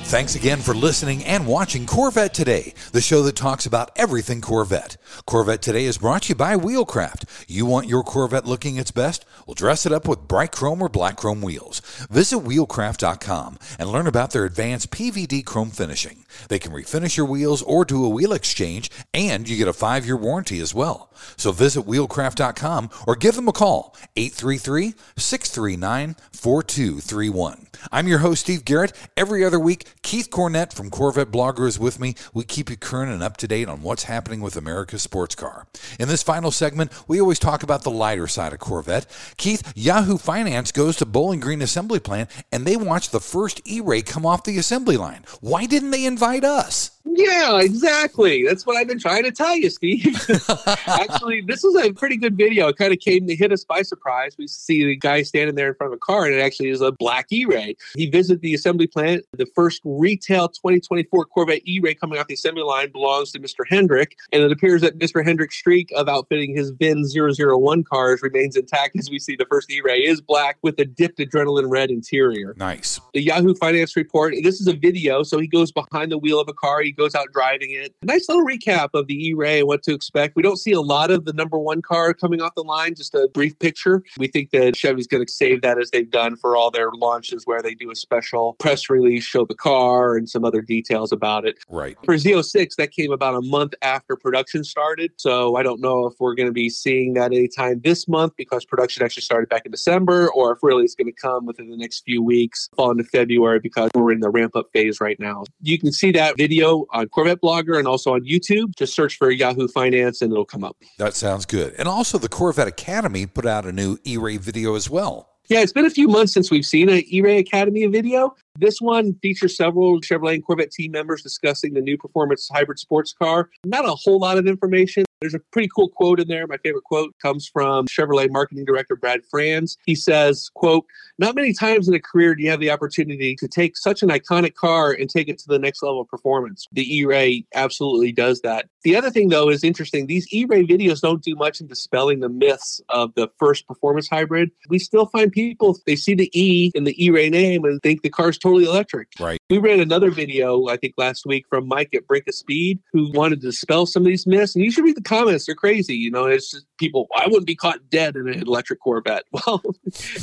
Thanks 0.10 0.34
again 0.34 0.58
for 0.58 0.74
listening 0.74 1.24
and 1.24 1.46
watching 1.46 1.86
Corvette 1.86 2.34
Today, 2.34 2.74
the 2.94 3.00
show 3.00 3.22
that 3.22 3.36
talks 3.36 3.68
about 3.68 3.92
everything 3.96 4.42
Corvette. 4.42 4.98
Corvette 5.28 5.62
Today 5.62 5.86
is 5.86 6.00
brought 6.00 6.24
to 6.24 6.30
you 6.30 6.36
by 6.36 6.56
Wheelcraft. 6.56 7.26
You 7.48 7.68
want 7.68 7.88
your 7.88 8.02
Corvette 8.02 8.48
looking 8.48 8.78
its 8.78 8.90
best? 8.90 9.24
Well, 9.50 9.56
dress 9.56 9.88
it 9.88 9.92
up 9.92 10.08
with 10.08 10.28
bright 10.28 10.52
chrome 10.52 10.80
or 10.80 10.90
black 10.90 11.16
chrome 11.16 11.42
wheels. 11.42 11.80
Visit 12.12 12.38
wheelcraft.com 12.38 13.58
and 13.80 13.92
learn 13.92 14.06
about 14.06 14.30
their 14.30 14.46
advanced 14.46 14.92
PVD 14.92 15.44
chrome 15.44 15.72
finishing. 15.72 16.24
They 16.50 16.60
can 16.60 16.72
refinish 16.72 17.18
your 17.18 17.26
wheels 17.26 17.64
or 17.64 17.84
do 17.84 18.06
a 18.06 18.10
wheel 18.10 18.32
exchange, 18.32 18.92
and 19.12 19.50
you 19.50 19.58
get 19.58 19.68
a 19.68 19.74
five 19.74 20.06
year 20.06 20.16
warranty 20.16 20.60
as 20.60 20.76
well. 20.76 21.12
So 21.36 21.52
visit 21.52 21.88
wheelcraft.com 21.88 22.92
or 23.08 23.16
give 23.16 23.34
them 23.34 23.48
a 23.48 23.52
call, 23.52 23.96
833 24.16 24.94
639 25.18 26.16
4231. 26.32 27.68
I'm 27.92 28.08
your 28.08 28.20
host, 28.20 28.42
Steve 28.42 28.66
Garrett. 28.66 28.94
Every 29.18 29.44
other 29.44 29.60
week, 29.60 29.88
Keith 30.04 30.30
Cornett 30.30 30.74
from 30.74 30.90
Corvette 30.90 31.32
Blogger 31.32 31.68
is 31.68 31.80
with 31.80 32.00
me. 32.00 32.16
We 32.34 32.44
keep 32.44 32.70
you 32.70 32.78
current 32.78 33.12
and 33.12 33.24
up 33.24 33.38
to 33.38 33.48
date 33.48 33.68
on 33.68 33.82
what's 33.82 34.04
happening 34.04 34.42
with 34.42 34.56
America's 34.56 35.02
sports 35.02 35.36
car. 35.36 35.66
In 36.00 36.08
this 36.08 36.24
final 36.24 36.52
segment, 36.52 36.92
we 37.08 37.20
always 37.20 37.40
talk 37.40 37.64
about 37.64 37.84
the 37.84 37.92
lighter 37.92 38.28
side 38.28 38.54
of 38.54 38.60
Corvette. 38.60 39.08
Keith, 39.40 39.72
Yahoo 39.74 40.18
Finance 40.18 40.74
goes 40.74 40.98
to 40.98 41.06
Bowling 41.06 41.40
Green 41.40 41.62
Assembly 41.62 42.00
Plant 42.00 42.30
and 42.52 42.66
they 42.66 42.76
watch 42.76 43.10
the 43.10 43.22
first 43.22 43.62
E 43.66 43.80
Ray 43.80 44.02
come 44.02 44.26
off 44.26 44.44
the 44.44 44.58
assembly 44.58 44.98
line. 44.98 45.24
Why 45.40 45.66
didn't 45.66 45.92
they 45.92 46.06
invite 46.06 46.44
us? 46.44 46.92
Yeah, 47.06 47.60
exactly. 47.62 48.46
That's 48.46 48.66
what 48.66 48.78
I've 48.78 48.88
been 48.88 49.00
trying 49.00 49.24
to 49.24 49.32
tell 49.32 49.56
you, 49.56 49.70
Steve. 49.70 50.16
Actually, 50.88 51.42
this 51.42 51.64
is 51.64 51.76
a 51.76 51.92
pretty 51.94 52.18
good 52.18 52.38
video. 52.38 52.68
It 52.68 52.78
kind 52.78 52.94
of 52.94 53.00
came 53.00 53.26
to 53.28 53.36
hit 53.36 53.52
us 53.52 53.64
by 53.64 53.82
surprise. 53.82 54.36
We 54.38 54.48
see 54.48 54.86
the 54.86 54.96
guy 54.96 55.24
standing 55.24 55.56
there 55.56 55.70
in 55.70 55.76
front 55.76 55.94
of 55.94 55.98
a 55.98 56.00
car, 56.00 56.26
and 56.26 56.36
it 56.36 56.40
actually 56.40 56.70
is 56.70 56.82
a 56.82 56.92
black 56.92 57.28
E-Ray. 57.32 57.76
He 57.96 58.10
visited 58.10 58.42
the 58.42 58.54
assembly 58.54 58.88
plant. 58.88 59.26
The 59.34 59.48
first 59.56 59.82
retail 59.86 60.50
2024 60.50 61.26
Corvette 61.26 61.62
E-Ray 61.66 61.96
coming 61.96 62.20
off 62.20 62.28
the 62.28 62.36
assembly 62.36 62.64
line 62.64 62.92
belongs 62.92 63.32
to 63.32 63.40
Mr. 63.40 63.64
Hendrick, 63.68 64.16
and 64.32 64.44
it 64.44 64.52
appears 64.52 64.82
that 64.82 65.00
Mr. 65.00 65.26
Hendrick's 65.26 65.56
streak 65.56 65.92
of 65.96 66.08
outfitting 66.08 66.56
his 66.56 66.72
VIN 66.72 67.06
001 67.06 67.84
cars 67.86 68.22
remains 68.22 68.56
intact 68.56 68.96
as 68.98 69.10
we 69.10 69.20
see 69.20 69.29
the 69.36 69.46
first 69.50 69.72
E-Ray 69.72 70.00
is 70.00 70.22
black 70.22 70.58
with 70.62 70.80
a 70.80 70.86
dipped 70.86 71.20
adrenaline 71.20 71.70
red 71.70 71.90
interior. 71.90 72.56
Nice. 72.58 73.00
The 73.14 73.22
Yahoo 73.22 73.56
Finance 73.56 73.96
report, 73.96 74.34
this 74.44 74.60
is 74.60 74.68
a 74.68 74.74
video, 74.74 75.24
so 75.24 75.40
he 75.40 75.48
goes 75.48 75.72
behind 75.72 76.12
the 76.12 76.18
wheel 76.18 76.40
of 76.40 76.48
a 76.48 76.54
car. 76.54 76.82
He 76.82 76.92
goes 76.92 77.16
out 77.16 77.28
driving 77.34 77.72
it. 77.72 77.94
Nice 78.04 78.28
little 78.30 78.46
recap 78.46 78.90
of 78.94 79.08
the 79.08 79.28
E-Ray 79.28 79.60
and 79.60 79.68
what 79.68 79.84
to 79.84 79.94
expect. 79.94 80.36
We 80.36 80.44
don't 80.44 80.58
see 80.58 80.72
a 80.72 80.82
lot 80.82 81.12
of 81.12 81.26
the 81.26 81.34
number 81.34 81.58
one 81.58 81.82
car 81.82 82.14
coming 82.14 82.42
off 82.42 82.56
the 82.56 82.64
line, 82.64 82.96
just 82.96 83.14
a 83.16 83.30
brief 83.34 83.58
picture. 83.60 84.04
We 84.18 84.28
think 84.28 84.52
that 84.52 84.76
Chevy's 84.76 85.08
going 85.08 85.26
to 85.26 85.32
save 85.32 85.62
that 85.62 85.80
as 85.80 85.92
they've 85.92 86.10
done 86.10 86.36
for 86.36 86.56
all 86.56 86.72
their 86.72 86.92
launches 86.92 87.46
where 87.46 87.62
they 87.62 87.76
do 87.76 87.92
a 87.92 87.96
special 87.96 88.54
press 88.60 88.90
release, 88.90 89.24
show 89.24 89.46
the 89.46 89.56
car 89.56 90.16
and 90.16 90.30
some 90.30 90.46
other 90.46 90.62
details 90.62 91.12
about 91.12 91.46
it. 91.46 91.58
Right. 91.70 91.98
For 92.04 92.16
Z06, 92.16 92.76
that 92.76 92.92
came 92.92 93.12
about 93.12 93.36
a 93.36 93.42
month 93.42 93.74
after 93.82 94.16
production 94.16 94.64
started. 94.64 95.12
So 95.18 95.56
I 95.56 95.64
don't 95.64 95.82
know 95.82 96.06
if 96.06 96.14
we're 96.20 96.36
going 96.36 96.50
to 96.50 96.54
be 96.54 96.70
seeing 96.70 97.14
that 97.14 97.34
anytime 97.34 97.82
this 97.82 98.08
month 98.08 98.34
because 98.38 98.66
production 98.66 99.04
actually 99.04 99.19
started 99.22 99.50
back 99.50 99.66
in 99.66 99.72
December 99.72 100.30
or 100.32 100.54
if 100.54 100.60
really 100.62 100.84
it's 100.84 100.96
going 100.96 101.08
to 101.08 101.14
come 101.14 101.46
within 101.46 101.70
the 101.70 101.78
next 101.78 102.02
few 102.02 102.22
weeks, 102.22 102.70
fall 102.76 102.92
into 102.92 103.04
February 103.04 103.60
because 103.60 103.90
we're 103.94 104.12
in 104.12 104.20
the 104.20 104.30
ramp 104.30 104.56
up 104.56 104.68
phase 104.74 105.00
right 105.00 105.20
now. 105.20 105.44
You 105.62 105.80
can 105.80 105.92
see 105.92 106.12
that 106.12 106.38
video 106.38 106.86
on 106.92 107.08
Corvette 107.10 107.42
Blogger 107.42 107.78
and 107.78 107.88
also 107.88 108.14
on 108.14 108.22
YouTube. 108.22 108.76
Just 108.76 108.94
search 108.94 109.18
for 109.18 109.32
Yahoo 109.32 109.68
Finance 109.68 110.22
and 110.22 110.32
it'll 110.32 110.46
come 110.46 110.64
up. 110.64 110.78
That 110.98 111.16
sounds 111.16 111.46
good. 111.46 111.76
And 111.78 111.88
also, 111.88 112.18
the 112.18 112.30
Corvette 112.30 112.68
Academy 112.68 113.26
put 113.26 113.46
out 113.46 113.66
a 113.66 113.72
new 113.72 113.98
E 114.06 114.18
Ray 114.18 114.38
video 114.38 114.76
as 114.76 114.90
well. 114.90 115.30
Yeah, 115.50 115.62
it's 115.62 115.74
been 115.74 115.86
a 115.86 115.90
few 115.90 116.08
months 116.08 116.32
since 116.32 116.52
we've 116.52 116.66
seen 116.66 116.90
an 116.90 117.02
E-Ray 117.08 117.40
Academy 117.40 117.84
video. 117.88 118.36
This 118.60 118.80
one 118.80 119.16
features 119.16 119.58
several 119.58 120.00
Chevrolet 120.00 120.36
and 120.36 120.46
Corvette 120.46 120.70
team 120.70 120.92
members 120.92 121.24
discussing 121.24 121.74
the 121.74 121.82
new 121.82 121.98
performance 121.98 122.48
hybrid 122.54 122.78
sports 122.78 123.14
car. 123.14 123.50
Not 123.66 123.84
a 123.84 123.96
whole 123.96 124.20
lot 124.20 124.38
of 124.38 124.46
information. 124.46 125.06
There's 125.22 125.34
a 125.34 125.40
pretty 125.52 125.70
cool 125.76 125.90
quote 125.90 126.22
in 126.22 126.30
there. 126.30 126.48
My 126.48 126.56
favorite 126.58 126.86
quote 126.86 127.14
comes 127.22 127.46
from 127.46 127.88
Chevrolet 127.88 128.32
marketing 128.32 128.64
director 128.64 128.96
Brad 128.96 129.20
Franz. 129.30 129.78
He 129.86 129.94
says, 129.94 130.50
quote, 130.54 130.86
not 131.18 131.36
many 131.36 131.52
times 131.52 131.90
in 131.90 131.94
a 131.94 132.00
career 132.00 132.36
do 132.36 132.44
you 132.44 132.50
have 132.50 132.62
the 132.62 132.72
opportunity 132.72 133.36
to 133.36 133.48
take 133.50 133.76
such 133.76 134.02
an 134.02 134.08
iconic 134.08 134.54
car 134.54 134.94
and 134.94 135.10
take 135.10 135.28
it 135.28 135.38
to 135.40 135.48
the 135.50 135.60
next 135.60 135.84
level 135.84 136.00
of 136.00 136.08
performance. 136.08 136.68
The 136.72 137.00
E-Ray 137.00 137.46
absolutely 137.54 138.14
does 138.14 138.40
that. 138.42 138.70
The 138.84 138.96
other 138.96 139.10
thing 139.10 139.28
though 139.28 139.50
is 139.50 139.62
interesting. 139.62 140.08
These 140.08 140.32
E-Ray 140.32 140.66
videos 140.66 141.02
don't 141.02 141.22
do 141.22 141.36
much 141.36 141.60
in 141.60 141.68
dispelling 141.68 142.22
the 142.22 142.30
myths 142.30 142.80
of 142.88 143.14
the 143.16 143.30
first 143.40 143.68
performance 143.68 144.08
hybrid. 144.08 144.52
We 144.70 144.80
still 144.80 145.08
find 145.08 145.30
people, 145.30 145.78
they 145.86 145.98
see 145.98 146.14
the 146.14 146.32
E 146.34 146.72
in 146.76 146.86
the 146.86 147.04
E-Ray 147.04 147.30
name 147.30 147.66
and 147.66 147.82
think 147.82 148.04
the 148.04 148.10
car's 148.10 148.38
totally 148.38 148.64
electric. 148.64 149.10
Right. 149.20 149.40
We 149.50 149.58
ran 149.58 149.82
another 149.82 150.12
video, 150.12 150.68
I 150.68 150.78
think 150.78 150.94
last 150.98 151.26
week 151.26 151.46
from 151.50 151.68
Mike 151.68 151.94
at 151.94 152.08
Brink 152.08 152.26
of 152.30 152.36
Speed, 152.36 152.80
who 152.94 153.12
wanted 153.12 153.42
to 153.42 153.48
dispel 153.48 153.86
some 153.86 154.04
of 154.04 154.08
these 154.08 154.26
myths. 154.26 154.56
And 154.56 154.64
you 154.64 154.72
should 154.72 154.86
read 154.86 154.96
the 154.96 155.09
comments. 155.10 155.48
They're 155.48 155.56
crazy. 155.56 155.96
You 155.96 156.12
know, 156.12 156.26
it's 156.26 156.52
just 156.52 156.66
people, 156.78 157.08
I 157.16 157.26
wouldn't 157.26 157.48
be 157.48 157.56
caught 157.56 157.90
dead 157.90 158.16
in 158.16 158.30
an 158.30 158.42
electric 158.42 158.80
Corvette. 158.80 159.24
Well, 159.48 159.64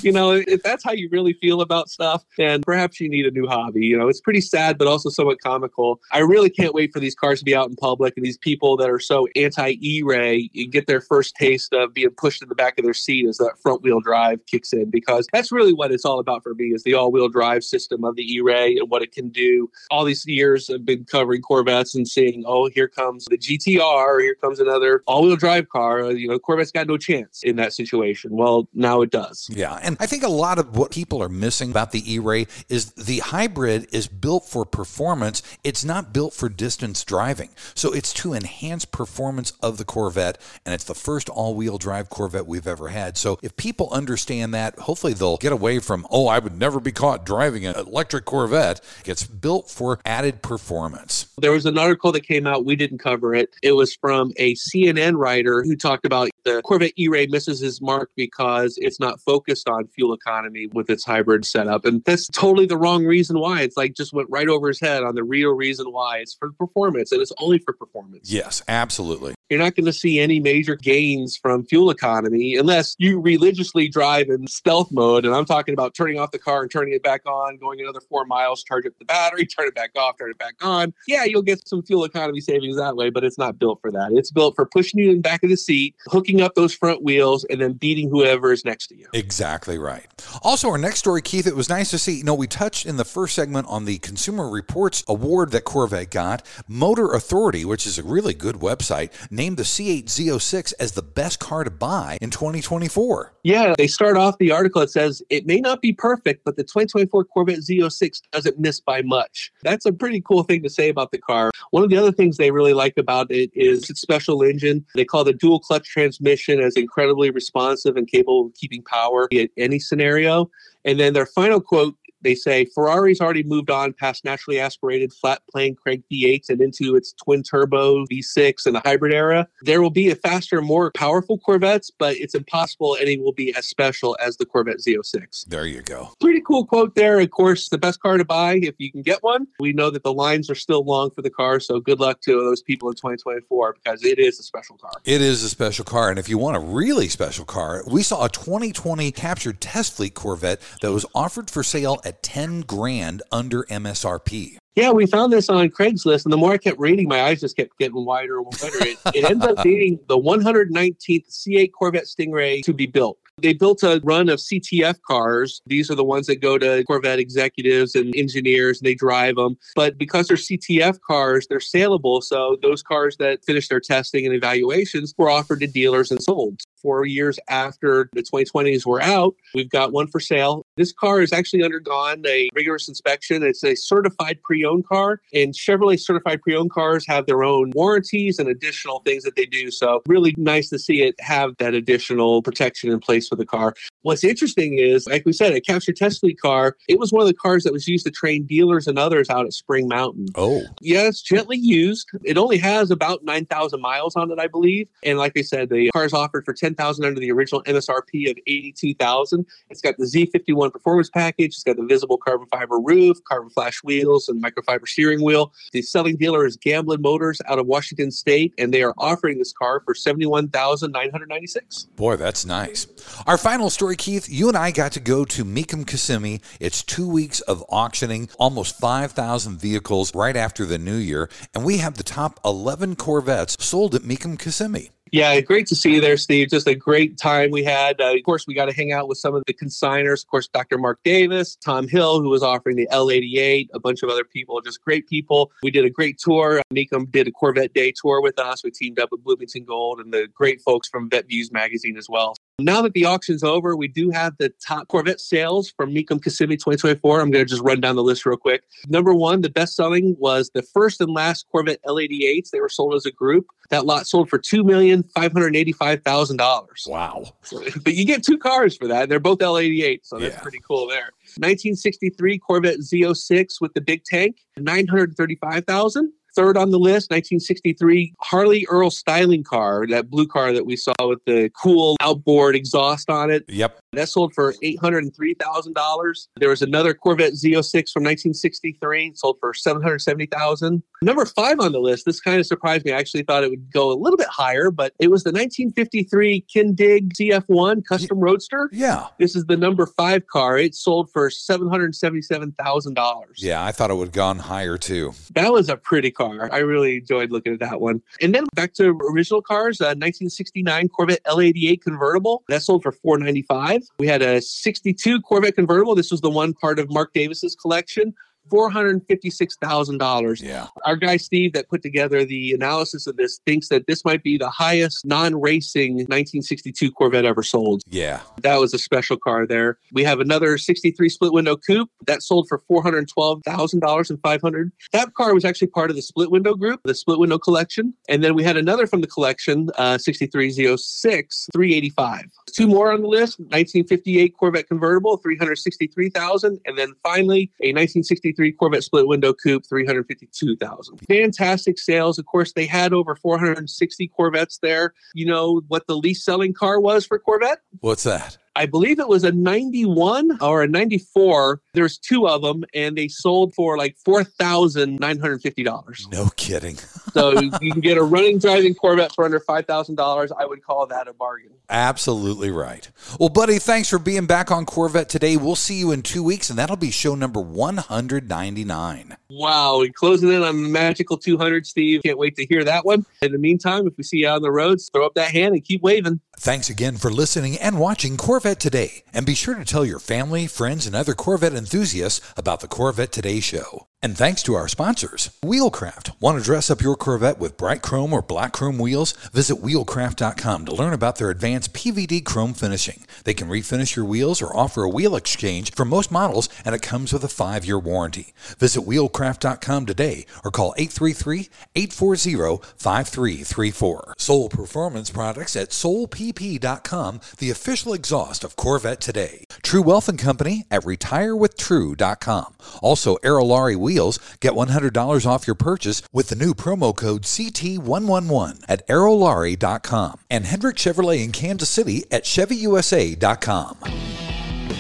you 0.02 0.12
know, 0.12 0.32
if 0.32 0.62
that's 0.62 0.84
how 0.84 0.92
you 0.92 1.08
really 1.10 1.32
feel 1.32 1.62
about 1.62 1.88
stuff, 1.88 2.22
then 2.36 2.60
perhaps 2.62 3.00
you 3.00 3.08
need 3.08 3.24
a 3.24 3.30
new 3.30 3.46
hobby. 3.46 3.84
You 3.86 3.96
know, 3.96 4.08
it's 4.08 4.20
pretty 4.20 4.42
sad, 4.42 4.76
but 4.76 4.86
also 4.86 5.08
somewhat 5.08 5.40
comical. 5.40 6.00
I 6.12 6.18
really 6.18 6.50
can't 6.50 6.74
wait 6.74 6.92
for 6.92 7.00
these 7.00 7.14
cars 7.14 7.38
to 7.38 7.44
be 7.44 7.56
out 7.56 7.68
in 7.68 7.76
public 7.76 8.12
and 8.16 8.24
these 8.24 8.36
people 8.36 8.76
that 8.76 8.90
are 8.90 9.00
so 9.00 9.26
anti 9.34 9.78
E 9.80 10.02
Ray 10.04 10.48
get 10.70 10.86
their 10.86 11.00
first 11.00 11.34
taste 11.36 11.72
of 11.72 11.94
being 11.94 12.10
pushed 12.10 12.42
in 12.42 12.48
the 12.50 12.54
back 12.54 12.78
of 12.78 12.84
their 12.84 12.94
seat 12.94 13.26
as 13.26 13.38
that 13.38 13.54
front 13.62 13.82
wheel 13.82 14.00
drive 14.00 14.44
kicks 14.46 14.72
in, 14.72 14.90
because 14.90 15.26
that's 15.32 15.50
really 15.50 15.72
what 15.72 15.90
it's 15.90 16.04
all 16.04 16.20
about 16.20 16.42
for 16.42 16.54
me 16.54 16.66
is 16.66 16.82
the 16.82 16.94
all 16.94 17.10
wheel 17.10 17.28
drive 17.28 17.64
system 17.64 18.04
of 18.04 18.16
the 18.16 18.22
E 18.22 18.40
Ray 18.42 18.76
and 18.76 18.90
what 18.90 19.02
it 19.02 19.12
can 19.12 19.30
do. 19.30 19.70
All 19.90 20.04
these 20.04 20.26
years 20.26 20.68
I've 20.68 20.84
been 20.84 21.04
covering 21.04 21.40
Corvettes 21.40 21.94
and 21.94 22.06
seeing, 22.06 22.44
oh, 22.46 22.68
here 22.68 22.88
comes 22.88 23.24
the 23.24 23.38
GTR, 23.38 24.20
here 24.20 24.34
comes 24.34 24.60
another 24.60 24.75
another 24.76 25.02
all-wheel 25.06 25.36
drive 25.36 25.68
car, 25.68 26.04
uh, 26.04 26.08
you 26.10 26.28
know, 26.28 26.38
Corvette's 26.38 26.72
got 26.72 26.86
no 26.86 26.96
chance 26.96 27.42
in 27.42 27.56
that 27.56 27.72
situation. 27.72 28.36
Well, 28.36 28.68
now 28.74 29.02
it 29.02 29.10
does. 29.10 29.48
Yeah, 29.50 29.78
and 29.82 29.96
I 30.00 30.06
think 30.06 30.22
a 30.22 30.28
lot 30.28 30.58
of 30.58 30.76
what 30.76 30.90
people 30.90 31.22
are 31.22 31.28
missing 31.28 31.70
about 31.70 31.92
the 31.92 32.12
E-Ray 32.12 32.46
is 32.68 32.92
the 32.92 33.20
hybrid 33.20 33.88
is 33.92 34.06
built 34.06 34.44
for 34.46 34.64
performance. 34.64 35.42
It's 35.64 35.84
not 35.84 36.12
built 36.12 36.34
for 36.34 36.48
distance 36.48 37.04
driving. 37.04 37.50
So 37.74 37.92
it's 37.92 38.12
to 38.14 38.34
enhance 38.34 38.84
performance 38.84 39.52
of 39.62 39.78
the 39.78 39.84
Corvette, 39.84 40.38
and 40.64 40.74
it's 40.74 40.84
the 40.84 40.94
first 40.94 41.28
all-wheel 41.28 41.78
drive 41.78 42.10
Corvette 42.10 42.46
we've 42.46 42.66
ever 42.66 42.88
had. 42.88 43.16
So 43.16 43.38
if 43.42 43.56
people 43.56 43.88
understand 43.90 44.52
that, 44.54 44.78
hopefully 44.80 45.14
they'll 45.14 45.36
get 45.38 45.52
away 45.52 45.78
from, 45.78 46.06
oh, 46.10 46.28
I 46.28 46.38
would 46.38 46.58
never 46.58 46.80
be 46.80 46.92
caught 46.92 47.24
driving 47.24 47.66
an 47.66 47.74
electric 47.76 48.24
Corvette. 48.24 48.80
It's 49.04 49.24
built 49.24 49.70
for 49.70 49.98
added 50.04 50.42
performance. 50.42 51.32
There 51.38 51.52
was 51.52 51.66
an 51.66 51.78
article 51.78 52.12
that 52.12 52.26
came 52.26 52.46
out, 52.46 52.64
we 52.64 52.76
didn't 52.76 52.98
cover 52.98 53.34
it. 53.34 53.54
It 53.62 53.72
was 53.72 53.94
from 53.94 54.32
a 54.36 54.54
CNN 54.74 55.16
writer 55.16 55.62
who 55.62 55.76
talked 55.76 56.04
about 56.04 56.28
the 56.44 56.62
Corvette 56.62 56.92
E-Ray 56.98 57.26
misses 57.26 57.60
his 57.60 57.80
mark 57.80 58.10
because 58.16 58.78
it's 58.78 58.98
not 58.98 59.20
focused 59.20 59.68
on 59.68 59.86
fuel 59.88 60.12
economy 60.12 60.66
with 60.66 60.90
its 60.90 61.04
hybrid 61.04 61.44
setup. 61.44 61.84
And 61.84 62.02
that's 62.04 62.28
totally 62.28 62.66
the 62.66 62.76
wrong 62.76 63.04
reason 63.04 63.38
why. 63.38 63.62
It's 63.62 63.76
like 63.76 63.94
just 63.94 64.12
went 64.12 64.28
right 64.30 64.48
over 64.48 64.68
his 64.68 64.80
head 64.80 65.04
on 65.04 65.14
the 65.14 65.24
real 65.24 65.50
reason 65.50 65.92
why. 65.92 66.18
It's 66.18 66.34
for 66.34 66.52
performance 66.52 67.12
and 67.12 67.22
it's 67.22 67.32
only 67.38 67.58
for 67.58 67.72
performance. 67.72 68.30
Yes, 68.30 68.62
absolutely. 68.66 69.35
You're 69.48 69.60
not 69.60 69.76
going 69.76 69.86
to 69.86 69.92
see 69.92 70.18
any 70.18 70.40
major 70.40 70.74
gains 70.74 71.36
from 71.36 71.64
fuel 71.64 71.90
economy 71.90 72.56
unless 72.56 72.96
you 72.98 73.20
religiously 73.20 73.88
drive 73.88 74.28
in 74.28 74.46
stealth 74.48 74.90
mode. 74.90 75.24
And 75.24 75.34
I'm 75.34 75.44
talking 75.44 75.72
about 75.72 75.94
turning 75.94 76.18
off 76.18 76.32
the 76.32 76.38
car 76.38 76.62
and 76.62 76.70
turning 76.70 76.94
it 76.94 77.02
back 77.02 77.24
on, 77.26 77.56
going 77.58 77.80
another 77.80 78.00
four 78.00 78.24
miles, 78.24 78.64
charge 78.64 78.86
up 78.86 78.92
the 78.98 79.04
battery, 79.04 79.46
turn 79.58 79.68
it 79.68 79.74
back 79.74 79.90
off, 79.96 80.18
turn 80.18 80.30
it 80.30 80.38
back 80.38 80.54
on. 80.62 80.92
Yeah, 81.06 81.24
you'll 81.24 81.42
get 81.42 81.66
some 81.66 81.82
fuel 81.82 82.04
economy 82.04 82.40
savings 82.40 82.76
that 82.76 82.96
way, 82.96 83.10
but 83.10 83.22
it's 83.22 83.38
not 83.38 83.58
built 83.58 83.80
for 83.80 83.92
that. 83.92 84.10
It's 84.12 84.32
built 84.32 84.56
for 84.56 84.66
pushing 84.66 84.98
you 84.98 85.10
in 85.10 85.16
the 85.16 85.22
back 85.22 85.44
of 85.44 85.50
the 85.50 85.56
seat, 85.56 85.94
hooking 86.06 86.40
up 86.40 86.54
those 86.56 86.74
front 86.74 87.04
wheels, 87.04 87.44
and 87.44 87.60
then 87.60 87.74
beating 87.74 88.10
whoever 88.10 88.52
is 88.52 88.64
next 88.64 88.88
to 88.88 88.96
you. 88.96 89.06
Exactly 89.12 89.78
right. 89.78 90.06
Also, 90.42 90.68
our 90.70 90.78
next 90.78 90.98
story, 90.98 91.22
Keith, 91.22 91.46
it 91.46 91.54
was 91.54 91.68
nice 91.68 91.90
to 91.90 91.98
see. 91.98 92.18
You 92.18 92.24
know, 92.24 92.34
we 92.34 92.48
touched 92.48 92.84
in 92.84 92.96
the 92.96 93.04
first 93.04 93.36
segment 93.36 93.68
on 93.68 93.84
the 93.84 93.98
Consumer 93.98 94.50
Reports 94.50 95.04
award 95.06 95.52
that 95.52 95.64
Corvette 95.64 96.10
got. 96.10 96.44
Motor 96.66 97.12
Authority, 97.12 97.64
which 97.64 97.86
is 97.86 97.98
a 97.98 98.02
really 98.02 98.34
good 98.34 98.56
website, 98.56 99.12
named 99.36 99.58
the 99.58 99.62
C8 99.62 100.06
Z06 100.06 100.72
as 100.80 100.92
the 100.92 101.02
best 101.02 101.38
car 101.38 101.62
to 101.62 101.70
buy 101.70 102.18
in 102.20 102.30
2024. 102.30 103.34
Yeah, 103.44 103.74
they 103.76 103.86
start 103.86 104.16
off 104.16 104.38
the 104.38 104.50
article. 104.50 104.82
It 104.82 104.90
says 104.90 105.22
it 105.30 105.46
may 105.46 105.60
not 105.60 105.80
be 105.80 105.92
perfect, 105.92 106.44
but 106.44 106.56
the 106.56 106.64
2024 106.64 107.24
Corvette 107.26 107.58
Z06 107.58 108.22
doesn't 108.32 108.58
miss 108.58 108.80
by 108.80 109.02
much. 109.02 109.52
That's 109.62 109.86
a 109.86 109.92
pretty 109.92 110.20
cool 110.22 110.42
thing 110.42 110.62
to 110.62 110.70
say 110.70 110.88
about 110.88 111.12
the 111.12 111.18
car. 111.18 111.50
One 111.70 111.84
of 111.84 111.90
the 111.90 111.96
other 111.96 112.12
things 112.12 112.36
they 112.36 112.50
really 112.50 112.72
like 112.72 112.96
about 112.96 113.30
it 113.30 113.50
is 113.54 113.88
its 113.90 114.00
special 114.00 114.42
engine. 114.42 114.84
They 114.94 115.04
call 115.04 115.22
the 115.22 115.32
dual 115.32 115.60
clutch 115.60 115.88
transmission 115.88 116.60
as 116.60 116.74
incredibly 116.74 117.30
responsive 117.30 117.96
and 117.96 118.08
capable 118.08 118.46
of 118.46 118.54
keeping 118.54 118.82
power 118.82 119.28
in 119.30 119.48
any 119.56 119.78
scenario. 119.78 120.50
And 120.84 120.98
then 120.98 121.12
their 121.12 121.26
final 121.26 121.60
quote 121.60 121.96
they 122.26 122.34
say 122.34 122.66
Ferrari's 122.74 123.20
already 123.20 123.44
moved 123.44 123.70
on 123.70 123.92
past 123.92 124.24
naturally 124.24 124.58
aspirated 124.58 125.12
flat 125.12 125.40
plane 125.50 125.76
crank 125.76 126.04
V8s 126.10 126.48
and 126.48 126.60
into 126.60 126.96
its 126.96 127.12
twin 127.12 127.42
turbo 127.42 128.04
V6 128.06 128.66
and 128.66 128.74
the 128.74 128.82
hybrid 128.84 129.14
era. 129.14 129.46
There 129.62 129.80
will 129.80 129.90
be 129.90 130.10
a 130.10 130.16
faster, 130.16 130.60
more 130.60 130.90
powerful 130.90 131.38
Corvettes, 131.38 131.90
but 131.96 132.16
it's 132.16 132.34
impossible 132.34 132.96
any 133.00 133.18
will 133.18 133.32
be 133.32 133.54
as 133.54 133.68
special 133.68 134.16
as 134.20 134.36
the 134.38 134.44
Corvette 134.44 134.78
Z06. 134.78 135.46
There 135.46 135.66
you 135.66 135.82
go. 135.82 136.10
Pretty 136.20 136.40
cool 136.40 136.66
quote 136.66 136.96
there. 136.96 137.20
Of 137.20 137.30
course, 137.30 137.68
the 137.68 137.78
best 137.78 138.00
car 138.00 138.16
to 138.16 138.24
buy 138.24 138.54
if 138.54 138.74
you 138.78 138.90
can 138.90 139.02
get 139.02 139.22
one. 139.22 139.46
We 139.60 139.72
know 139.72 139.90
that 139.90 140.02
the 140.02 140.12
lines 140.12 140.50
are 140.50 140.56
still 140.56 140.84
long 140.84 141.10
for 141.10 141.22
the 141.22 141.30
car, 141.30 141.60
so 141.60 141.78
good 141.78 142.00
luck 142.00 142.20
to 142.22 142.32
those 142.32 142.62
people 142.62 142.88
in 142.88 142.96
2024 142.96 143.74
because 143.74 144.04
it 144.04 144.18
is 144.18 144.40
a 144.40 144.42
special 144.42 144.76
car. 144.78 144.92
It 145.04 145.20
is 145.20 145.44
a 145.44 145.48
special 145.48 145.84
car. 145.84 146.10
And 146.10 146.18
if 146.18 146.28
you 146.28 146.38
want 146.38 146.56
a 146.56 146.60
really 146.60 147.08
special 147.08 147.44
car, 147.44 147.84
we 147.86 148.02
saw 148.02 148.24
a 148.24 148.28
2020 148.28 149.12
captured 149.12 149.60
test 149.60 149.96
fleet 149.96 150.14
Corvette 150.14 150.60
that 150.82 150.90
was 150.90 151.06
offered 151.14 151.50
for 151.50 151.62
sale 151.62 152.00
at 152.04 152.15
10 152.22 152.62
grand 152.62 153.22
under 153.30 153.64
MSRP. 153.64 154.58
Yeah, 154.76 154.90
we 154.90 155.06
found 155.06 155.32
this 155.32 155.48
on 155.48 155.70
Craigslist, 155.70 156.26
and 156.26 156.32
the 156.32 156.36
more 156.36 156.52
I 156.52 156.58
kept 156.58 156.78
reading, 156.78 157.08
my 157.08 157.22
eyes 157.22 157.40
just 157.40 157.56
kept 157.56 157.78
getting 157.78 158.04
wider 158.04 158.36
and 158.36 158.46
wider. 158.46 158.76
It, 158.86 158.98
it 159.14 159.24
ends 159.24 159.44
up 159.44 159.62
being 159.62 159.98
the 160.06 160.18
119th 160.18 161.30
C8 161.30 161.72
Corvette 161.72 162.04
Stingray 162.04 162.62
to 162.62 162.74
be 162.74 162.86
built. 162.86 163.18
They 163.42 163.52
built 163.52 163.82
a 163.82 164.00
run 164.02 164.30
of 164.30 164.38
CTF 164.38 165.00
cars. 165.06 165.60
These 165.66 165.90
are 165.90 165.94
the 165.94 166.04
ones 166.04 166.26
that 166.26 166.36
go 166.36 166.56
to 166.56 166.82
Corvette 166.84 167.18
executives 167.18 167.94
and 167.94 168.16
engineers, 168.16 168.78
and 168.78 168.86
they 168.86 168.94
drive 168.94 169.36
them. 169.36 169.58
But 169.74 169.98
because 169.98 170.28
they're 170.28 170.38
CTF 170.38 171.00
cars, 171.06 171.46
they're 171.46 171.60
saleable. 171.60 172.22
So 172.22 172.56
those 172.62 172.82
cars 172.82 173.18
that 173.18 173.44
finished 173.44 173.68
their 173.68 173.80
testing 173.80 174.24
and 174.24 174.34
evaluations 174.34 175.14
were 175.18 175.28
offered 175.28 175.60
to 175.60 175.66
dealers 175.66 176.10
and 176.10 176.22
sold. 176.22 176.62
Four 176.86 177.04
years 177.04 177.36
after 177.48 178.08
the 178.12 178.22
2020s 178.22 178.86
were 178.86 179.02
out, 179.02 179.34
we've 179.54 179.68
got 179.68 179.90
one 179.90 180.06
for 180.06 180.20
sale. 180.20 180.64
This 180.76 180.92
car 180.92 181.18
has 181.18 181.32
actually 181.32 181.64
undergone 181.64 182.22
a 182.24 182.48
rigorous 182.54 182.88
inspection. 182.88 183.42
It's 183.42 183.64
a 183.64 183.74
certified 183.74 184.40
pre 184.44 184.64
owned 184.64 184.86
car, 184.86 185.20
and 185.34 185.52
Chevrolet 185.52 185.98
certified 185.98 186.42
pre 186.42 186.54
owned 186.54 186.70
cars 186.70 187.04
have 187.08 187.26
their 187.26 187.42
own 187.42 187.72
warranties 187.74 188.38
and 188.38 188.48
additional 188.48 189.00
things 189.00 189.24
that 189.24 189.34
they 189.34 189.46
do. 189.46 189.72
So, 189.72 190.00
really 190.06 190.32
nice 190.38 190.68
to 190.70 190.78
see 190.78 191.02
it 191.02 191.16
have 191.18 191.56
that 191.58 191.74
additional 191.74 192.40
protection 192.40 192.92
in 192.92 193.00
place 193.00 193.26
for 193.26 193.34
the 193.34 193.46
car. 193.46 193.74
What's 194.02 194.22
interesting 194.22 194.78
is, 194.78 195.08
like 195.08 195.24
we 195.26 195.32
said, 195.32 195.54
a 195.54 195.60
capture 195.60 195.92
test 195.92 196.20
fleet 196.20 196.38
car, 196.40 196.76
it 196.88 197.00
was 197.00 197.12
one 197.12 197.22
of 197.22 197.26
the 197.26 197.34
cars 197.34 197.64
that 197.64 197.72
was 197.72 197.88
used 197.88 198.06
to 198.06 198.12
train 198.12 198.46
dealers 198.46 198.86
and 198.86 198.96
others 198.96 199.28
out 199.28 199.44
at 199.44 199.54
Spring 199.54 199.88
Mountain. 199.88 200.26
Oh. 200.36 200.62
Yeah, 200.80 201.08
it's 201.08 201.20
gently 201.20 201.56
used. 201.56 202.08
It 202.22 202.38
only 202.38 202.58
has 202.58 202.92
about 202.92 203.24
9,000 203.24 203.80
miles 203.80 204.14
on 204.14 204.30
it, 204.30 204.38
I 204.38 204.46
believe. 204.46 204.88
And 205.02 205.18
like 205.18 205.32
I 205.36 205.42
said, 205.42 205.68
the 205.70 205.90
car 205.90 206.04
is 206.04 206.12
offered 206.12 206.44
for 206.44 206.54
10000 206.76 207.04
under 207.04 207.20
the 207.20 207.30
original 207.30 207.62
MSRP 207.64 208.30
of 208.30 208.36
82000 208.46 209.46
It's 209.70 209.80
got 209.80 209.96
the 209.96 210.04
Z51 210.04 210.72
performance 210.72 211.10
package. 211.10 211.54
It's 211.54 211.64
got 211.64 211.76
the 211.76 211.84
visible 211.84 212.18
carbon 212.18 212.46
fiber 212.48 212.78
roof, 212.78 213.18
carbon 213.24 213.50
flash 213.50 213.82
wheels, 213.82 214.28
and 214.28 214.42
microfiber 214.42 214.86
steering 214.86 215.22
wheel. 215.22 215.52
The 215.72 215.82
selling 215.82 216.16
dealer 216.16 216.46
is 216.46 216.56
Gamblin 216.56 217.00
Motors 217.02 217.40
out 217.46 217.58
of 217.58 217.66
Washington 217.66 218.10
State, 218.10 218.54
and 218.58 218.72
they 218.72 218.82
are 218.82 218.94
offering 218.98 219.38
this 219.38 219.52
car 219.52 219.80
for 219.84 219.94
71996 219.94 221.86
Boy, 221.96 222.16
that's 222.16 222.44
nice. 222.44 222.86
Our 223.26 223.38
final 223.38 223.70
story, 223.70 223.96
Keith, 223.96 224.28
you 224.28 224.48
and 224.48 224.56
I 224.56 224.70
got 224.70 224.92
to 224.92 225.00
go 225.00 225.24
to 225.24 225.44
Mecum 225.44 225.86
Kissimmee. 225.86 226.40
It's 226.60 226.82
two 226.82 227.08
weeks 227.08 227.40
of 227.42 227.64
auctioning, 227.68 228.28
almost 228.38 228.78
5,000 228.78 229.58
vehicles 229.58 230.14
right 230.14 230.36
after 230.36 230.64
the 230.64 230.78
new 230.78 230.96
year, 230.96 231.28
and 231.54 231.64
we 231.64 231.78
have 231.78 231.94
the 231.94 232.02
top 232.02 232.40
11 232.44 232.96
Corvettes 232.96 233.56
sold 233.60 233.94
at 233.94 234.02
Mecum 234.02 234.38
Kissimmee. 234.38 234.90
Yeah, 235.12 235.40
great 235.40 235.68
to 235.68 235.76
see 235.76 235.94
you 235.94 236.00
there, 236.00 236.16
Steve. 236.16 236.48
Just 236.48 236.66
a 236.66 236.74
great 236.74 237.16
time 237.16 237.52
we 237.52 237.62
had. 237.62 238.00
Uh, 238.00 238.16
of 238.16 238.22
course, 238.24 238.46
we 238.46 238.54
got 238.54 238.66
to 238.66 238.74
hang 238.74 238.92
out 238.92 239.06
with 239.06 239.18
some 239.18 239.36
of 239.36 239.44
the 239.46 239.54
consigners. 239.54 240.24
Of 240.24 240.28
course, 240.28 240.48
Dr. 240.48 240.78
Mark 240.78 240.98
Davis, 241.04 241.54
Tom 241.56 241.86
Hill, 241.86 242.20
who 242.20 242.28
was 242.28 242.42
offering 242.42 242.76
the 242.76 242.88
L88, 242.90 243.68
a 243.72 243.78
bunch 243.78 244.02
of 244.02 244.10
other 244.10 244.24
people, 244.24 244.60
just 244.60 244.82
great 244.82 245.08
people. 245.08 245.52
We 245.62 245.70
did 245.70 245.84
a 245.84 245.90
great 245.90 246.18
tour. 246.18 246.60
Mecum 246.74 247.10
did 247.10 247.28
a 247.28 247.30
Corvette 247.30 247.72
Day 247.72 247.92
tour 247.92 248.20
with 248.20 248.38
us. 248.40 248.64
We 248.64 248.72
teamed 248.72 248.98
up 248.98 249.12
with 249.12 249.22
Bloomington 249.22 249.64
Gold 249.64 250.00
and 250.00 250.12
the 250.12 250.26
great 250.34 250.60
folks 250.60 250.88
from 250.88 251.08
Vette 251.08 251.28
Vues 251.28 251.52
magazine 251.52 251.96
as 251.96 252.08
well. 252.08 252.34
Now 252.58 252.80
that 252.80 252.94
the 252.94 253.04
auction's 253.04 253.44
over, 253.44 253.76
we 253.76 253.86
do 253.86 254.08
have 254.08 254.34
the 254.38 254.48
top 254.66 254.88
Corvette 254.88 255.20
sales 255.20 255.70
from 255.76 255.90
Mecum 255.94 256.24
Kissimmee 256.24 256.56
2024. 256.56 257.20
I'm 257.20 257.30
going 257.30 257.44
to 257.44 257.48
just 257.48 257.62
run 257.62 257.82
down 257.82 257.96
the 257.96 258.02
list 258.02 258.24
real 258.24 258.38
quick. 258.38 258.62
Number 258.88 259.12
one, 259.12 259.42
the 259.42 259.50
best 259.50 259.76
selling 259.76 260.16
was 260.18 260.50
the 260.54 260.62
first 260.62 261.02
and 261.02 261.12
last 261.12 261.44
Corvette 261.52 261.82
L88s. 261.86 262.48
They 262.48 262.60
were 262.60 262.70
sold 262.70 262.94
as 262.94 263.04
a 263.04 263.10
group. 263.10 263.44
That 263.68 263.84
lot 263.84 264.06
sold 264.06 264.30
for 264.30 264.38
two 264.38 264.64
million 264.64 265.02
five 265.02 265.32
hundred 265.32 265.54
eighty-five 265.54 266.02
thousand 266.02 266.38
dollars. 266.38 266.86
Wow! 266.88 267.24
So, 267.42 267.62
but 267.82 267.94
you 267.94 268.06
get 268.06 268.22
two 268.22 268.38
cars 268.38 268.76
for 268.76 268.86
that. 268.86 269.08
They're 269.08 269.20
both 269.20 269.38
L88, 269.40 270.00
so 270.04 270.18
that's 270.18 270.36
yeah. 270.36 270.40
pretty 270.40 270.60
cool 270.66 270.86
there. 270.86 271.10
1963 271.38 272.38
Corvette 272.38 272.78
Z06 272.78 273.60
with 273.60 273.74
the 273.74 273.80
big 273.80 274.04
tank, 274.04 274.38
nine 274.56 274.86
hundred 274.86 275.14
thirty-five 275.16 275.64
thousand. 275.64 276.12
Third 276.36 276.58
on 276.58 276.70
the 276.70 276.78
list, 276.78 277.10
1963 277.10 278.12
Harley 278.20 278.66
Earl 278.68 278.90
styling 278.90 279.42
car, 279.42 279.86
that 279.88 280.10
blue 280.10 280.26
car 280.26 280.52
that 280.52 280.66
we 280.66 280.76
saw 280.76 280.92
with 281.00 281.24
the 281.24 281.50
cool 281.60 281.96
outboard 282.00 282.54
exhaust 282.54 283.08
on 283.08 283.30
it. 283.30 283.44
Yep. 283.48 283.80
That 283.94 284.10
sold 284.10 284.34
for 284.34 284.52
$803,000. 284.62 286.28
There 286.36 286.50
was 286.50 286.60
another 286.60 286.92
Corvette 286.92 287.32
Z06 287.32 287.90
from 287.90 288.04
1963, 288.04 289.12
sold 289.14 289.38
for 289.40 289.54
770000 289.54 290.82
Number 291.02 291.24
five 291.26 291.60
on 291.60 291.72
the 291.72 291.80
list, 291.80 292.04
this 292.04 292.20
kind 292.20 292.38
of 292.40 292.46
surprised 292.46 292.84
me. 292.84 292.92
I 292.92 292.98
actually 292.98 293.22
thought 293.22 293.42
it 293.44 293.50
would 293.50 293.72
go 293.72 293.90
a 293.90 293.96
little 293.96 294.16
bit 294.16 294.28
higher, 294.28 294.70
but 294.70 294.92
it 294.98 295.10
was 295.10 295.24
the 295.24 295.30
1953 295.30 296.44
Kindig 296.54 297.12
CF1 297.18 297.84
Custom 297.86 298.18
Roadster. 298.18 298.68
Yeah. 298.72 299.06
This 299.18 299.36
is 299.36 299.46
the 299.46 299.56
number 299.56 299.86
five 299.86 300.26
car. 300.26 300.58
It 300.58 300.74
sold 300.74 301.10
for 301.10 301.30
$777,000. 301.30 303.24
Yeah, 303.36 303.64
I 303.64 303.72
thought 303.72 303.90
it 303.90 303.94
would 303.94 304.08
have 304.08 304.14
gone 304.14 304.38
higher 304.38 304.76
too. 304.78 305.14
That 305.34 305.52
was 305.52 305.68
a 305.68 305.76
pretty 305.76 306.10
car. 306.10 306.25
I 306.52 306.58
really 306.58 306.96
enjoyed 306.98 307.30
looking 307.30 307.52
at 307.52 307.60
that 307.60 307.80
one. 307.80 308.02
And 308.20 308.34
then 308.34 308.46
back 308.54 308.74
to 308.74 308.98
original 309.12 309.42
cars, 309.42 309.80
uh, 309.80 309.94
1969 309.96 310.88
Corvette 310.88 311.22
L88 311.24 311.82
convertible. 311.82 312.44
That 312.48 312.62
sold 312.62 312.82
for 312.82 312.92
495 312.92 313.82
we 313.98 314.06
had 314.06 314.22
a 314.22 314.40
62 314.40 315.20
Corvette 315.22 315.54
convertible. 315.54 315.94
This 315.94 316.10
was 316.10 316.20
the 316.20 316.30
one 316.30 316.54
part 316.54 316.78
of 316.78 316.90
Mark 316.90 317.12
Davis's 317.12 317.54
collection 317.54 318.14
$456,000. 318.50 320.42
Yeah. 320.42 320.66
Our 320.84 320.96
guy 320.96 321.16
Steve 321.16 321.52
that 321.52 321.68
put 321.68 321.82
together 321.82 322.24
the 322.24 322.52
analysis 322.52 323.06
of 323.06 323.16
this 323.16 323.40
thinks 323.46 323.68
that 323.68 323.86
this 323.86 324.04
might 324.04 324.22
be 324.22 324.38
the 324.38 324.50
highest 324.50 325.04
non-racing 325.04 325.94
1962 325.94 326.90
Corvette 326.92 327.24
ever 327.24 327.42
sold. 327.42 327.82
Yeah. 327.88 328.20
That 328.42 328.60
was 328.60 328.74
a 328.74 328.78
special 328.78 329.16
car 329.16 329.46
there. 329.46 329.78
We 329.92 330.04
have 330.04 330.20
another 330.20 330.58
63 330.58 331.08
split 331.08 331.32
window 331.32 331.56
coupe 331.56 331.90
that 332.06 332.22
sold 332.22 332.48
for 332.48 332.62
$412,000 332.70 334.10
and 334.10 334.20
500. 334.20 334.72
That 334.92 335.14
car 335.14 335.34
was 335.34 335.44
actually 335.44 335.68
part 335.68 335.90
of 335.90 335.96
the 335.96 336.02
split 336.02 336.30
window 336.30 336.54
group, 336.54 336.80
the 336.84 336.94
split 336.94 337.18
window 337.18 337.38
collection. 337.38 337.94
And 338.08 338.22
then 338.22 338.34
we 338.34 338.42
had 338.44 338.56
another 338.56 338.86
from 338.86 339.00
the 339.00 339.06
collection, 339.06 339.70
uh, 339.76 339.98
63 339.98 340.50
Z06, 340.50 341.48
385. 341.52 342.24
Two 342.52 342.66
more 342.66 342.92
on 342.92 343.02
the 343.02 343.08
list, 343.08 343.38
1958 343.38 344.36
Corvette 344.36 344.68
convertible, 344.68 345.16
363,000. 345.18 346.60
And 346.64 346.78
then 346.78 346.92
finally, 347.02 347.50
a 347.60 347.72
1963 347.72 348.35
Corvette 348.58 348.84
split 348.84 349.06
window 349.06 349.32
coupe, 349.32 349.66
352,000. 349.68 350.98
Fantastic 351.08 351.78
sales. 351.78 352.18
Of 352.18 352.26
course, 352.26 352.52
they 352.52 352.66
had 352.66 352.92
over 352.92 353.14
460 353.16 354.08
Corvettes 354.08 354.58
there. 354.58 354.94
You 355.14 355.26
know 355.26 355.62
what 355.68 355.86
the 355.86 355.96
least 355.96 356.24
selling 356.24 356.52
car 356.52 356.80
was 356.80 357.06
for 357.06 357.18
Corvette? 357.18 357.60
What's 357.80 358.04
that? 358.04 358.38
I 358.56 358.64
believe 358.64 358.98
it 358.98 359.06
was 359.06 359.22
a 359.22 359.32
91 359.32 360.38
or 360.40 360.62
a 360.62 360.68
94. 360.68 361.60
There's 361.74 361.98
two 361.98 362.26
of 362.26 362.40
them, 362.40 362.64
and 362.72 362.96
they 362.96 363.06
sold 363.06 363.54
for 363.54 363.76
like 363.76 363.98
$4,950. 364.08 366.10
No 366.10 366.30
kidding. 366.36 366.76
so 367.12 367.38
you 367.38 367.50
can 367.50 367.80
get 367.80 367.98
a 367.98 368.02
running 368.02 368.38
driving 368.38 368.74
Corvette 368.74 369.14
for 369.14 369.26
under 369.26 369.40
$5,000. 369.40 370.30
I 370.38 370.46
would 370.46 370.64
call 370.64 370.86
that 370.86 371.06
a 371.06 371.12
bargain. 371.12 371.50
Absolutely 371.68 372.50
right. 372.50 372.90
Well, 373.20 373.28
buddy, 373.28 373.58
thanks 373.58 373.90
for 373.90 373.98
being 373.98 374.24
back 374.24 374.50
on 374.50 374.64
Corvette 374.64 375.10
today. 375.10 375.36
We'll 375.36 375.54
see 375.54 375.74
you 375.74 375.92
in 375.92 376.00
two 376.00 376.22
weeks, 376.22 376.48
and 376.48 376.58
that'll 376.58 376.76
be 376.76 376.90
show 376.90 377.14
number 377.14 377.42
199. 377.42 379.16
Wow. 379.28 379.80
We're 379.80 379.92
closing 379.92 380.32
in 380.32 380.42
on 380.42 380.62
the 380.62 380.68
magical 380.70 381.18
200, 381.18 381.66
Steve. 381.66 382.04
Can't 382.04 382.16
wait 382.16 382.36
to 382.36 382.46
hear 382.46 382.64
that 382.64 382.86
one. 382.86 383.04
In 383.20 383.32
the 383.32 383.38
meantime, 383.38 383.86
if 383.86 383.98
we 383.98 384.04
see 384.04 384.18
you 384.18 384.28
out 384.28 384.36
on 384.36 384.42
the 384.42 384.50
roads, 384.50 384.88
throw 384.94 385.04
up 385.04 385.12
that 385.14 385.32
hand 385.32 385.54
and 385.54 385.62
keep 385.62 385.82
waving. 385.82 386.20
Thanks 386.38 386.68
again 386.68 386.98
for 386.98 387.10
listening 387.10 387.56
and 387.56 387.80
watching 387.80 388.16
Corvette 388.18 388.60
Today. 388.60 389.02
And 389.12 389.24
be 389.24 389.34
sure 389.34 389.54
to 389.54 389.64
tell 389.64 389.86
your 389.86 389.98
family, 389.98 390.46
friends, 390.46 390.86
and 390.86 390.94
other 390.94 391.14
Corvette 391.14 391.54
enthusiasts 391.54 392.20
about 392.36 392.60
the 392.60 392.68
Corvette 392.68 393.10
Today 393.10 393.40
show. 393.40 393.86
And 394.02 394.16
thanks 394.16 394.42
to 394.42 394.54
our 394.54 394.68
sponsors, 394.68 395.30
Wheelcraft. 395.42 396.20
Want 396.20 396.38
to 396.38 396.44
dress 396.44 396.70
up 396.70 396.82
your 396.82 396.96
Corvette 396.96 397.38
with 397.38 397.56
bright 397.56 397.80
chrome 397.80 398.12
or 398.12 398.20
black 398.20 398.52
chrome 398.52 398.78
wheels? 398.78 399.12
Visit 399.32 399.56
wheelcraft.com 399.56 400.66
to 400.66 400.74
learn 400.74 400.92
about 400.92 401.16
their 401.16 401.30
advanced 401.30 401.72
PVD 401.72 402.22
chrome 402.22 402.52
finishing. 402.52 403.04
They 403.24 403.32
can 403.32 403.48
refinish 403.48 403.96
your 403.96 404.04
wheels 404.04 404.42
or 404.42 404.54
offer 404.54 404.82
a 404.82 404.88
wheel 404.88 405.16
exchange 405.16 405.72
for 405.72 405.86
most 405.86 406.12
models, 406.12 406.48
and 406.64 406.74
it 406.74 406.82
comes 406.82 407.12
with 407.12 407.24
a 407.24 407.28
five 407.28 407.64
year 407.64 407.78
warranty. 407.78 408.34
Visit 408.58 408.82
wheelcraft.com 408.82 409.86
today 409.86 410.26
or 410.44 410.50
call 410.50 410.74
833 410.76 411.48
840 411.74 412.62
5334. 412.76 414.14
Soul 414.18 414.48
Performance 414.50 415.10
Products 415.10 415.56
at 415.56 415.70
soulpp.com, 415.70 417.20
the 417.38 417.50
official 417.50 417.94
exhaust 417.94 418.44
of 418.44 418.56
Corvette 418.56 419.00
today. 419.00 419.44
True 419.62 419.82
Wealth 419.82 420.08
and 420.08 420.18
Company 420.18 420.66
at 420.70 420.82
retirewithtrue.com. 420.82 422.56
Also, 422.82 423.16
Aerolari 423.16 423.85
Wheels, 423.86 424.18
get 424.40 424.52
$100 424.52 425.26
off 425.26 425.46
your 425.46 425.54
purchase 425.54 426.02
with 426.12 426.28
the 426.28 426.34
new 426.34 426.54
promo 426.54 426.94
code 426.94 427.22
CT111 427.22 428.64
at 428.68 428.86
aerolari.com. 428.88 430.18
And 430.28 430.44
Hendrick 430.44 430.74
Chevrolet 430.74 431.22
in 431.24 431.30
Kansas 431.30 431.70
City 431.70 432.04
at 432.10 432.24
chevyusa.com. 432.24 433.76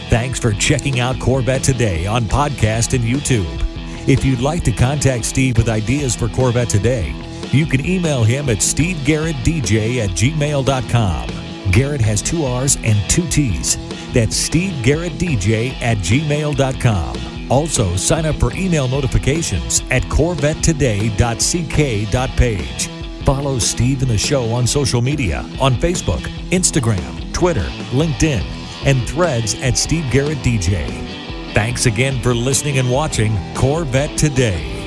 Thanks 0.08 0.40
for 0.40 0.52
checking 0.52 0.98
out 0.98 1.20
Corvette 1.20 1.62
Today 1.62 2.06
on 2.06 2.24
podcast 2.24 2.94
and 2.94 3.04
YouTube. 3.04 3.46
If 4.08 4.24
you'd 4.24 4.40
like 4.40 4.64
to 4.64 4.72
contact 4.72 5.24
Steve 5.24 5.56
with 5.56 5.68
ideas 5.68 6.16
for 6.16 6.28
Corvette 6.28 6.68
Today, 6.68 7.14
you 7.52 7.64
can 7.66 7.84
email 7.86 8.24
him 8.24 8.48
at 8.48 8.58
stevegarrettdj 8.58 9.98
at 9.98 10.10
gmail.com. 10.10 11.70
Garrett 11.70 12.00
has 12.00 12.22
two 12.22 12.44
R's 12.44 12.76
and 12.82 12.98
two 13.08 13.28
T's. 13.28 13.76
That's 14.12 14.48
stevegarrettdj 14.48 15.80
at 15.80 15.98
gmail.com. 15.98 17.35
Also, 17.50 17.96
sign 17.96 18.24
up 18.26 18.36
for 18.36 18.52
email 18.54 18.88
notifications 18.88 19.82
at 19.90 20.02
corvettetoday.ck.page. 20.04 22.88
Follow 23.24 23.58
Steve 23.58 24.02
and 24.02 24.10
the 24.10 24.18
show 24.18 24.52
on 24.52 24.66
social 24.66 25.02
media 25.02 25.40
on 25.60 25.74
Facebook, 25.74 26.20
Instagram, 26.50 27.32
Twitter, 27.32 27.66
LinkedIn, 27.90 28.44
and 28.84 29.08
threads 29.08 29.54
at 29.62 29.76
Steve 29.76 30.08
Garrett 30.12 30.38
DJ. 30.38 30.86
Thanks 31.54 31.86
again 31.86 32.22
for 32.22 32.34
listening 32.34 32.78
and 32.78 32.88
watching 32.90 33.36
Corvette 33.54 34.16
Today. 34.16 34.85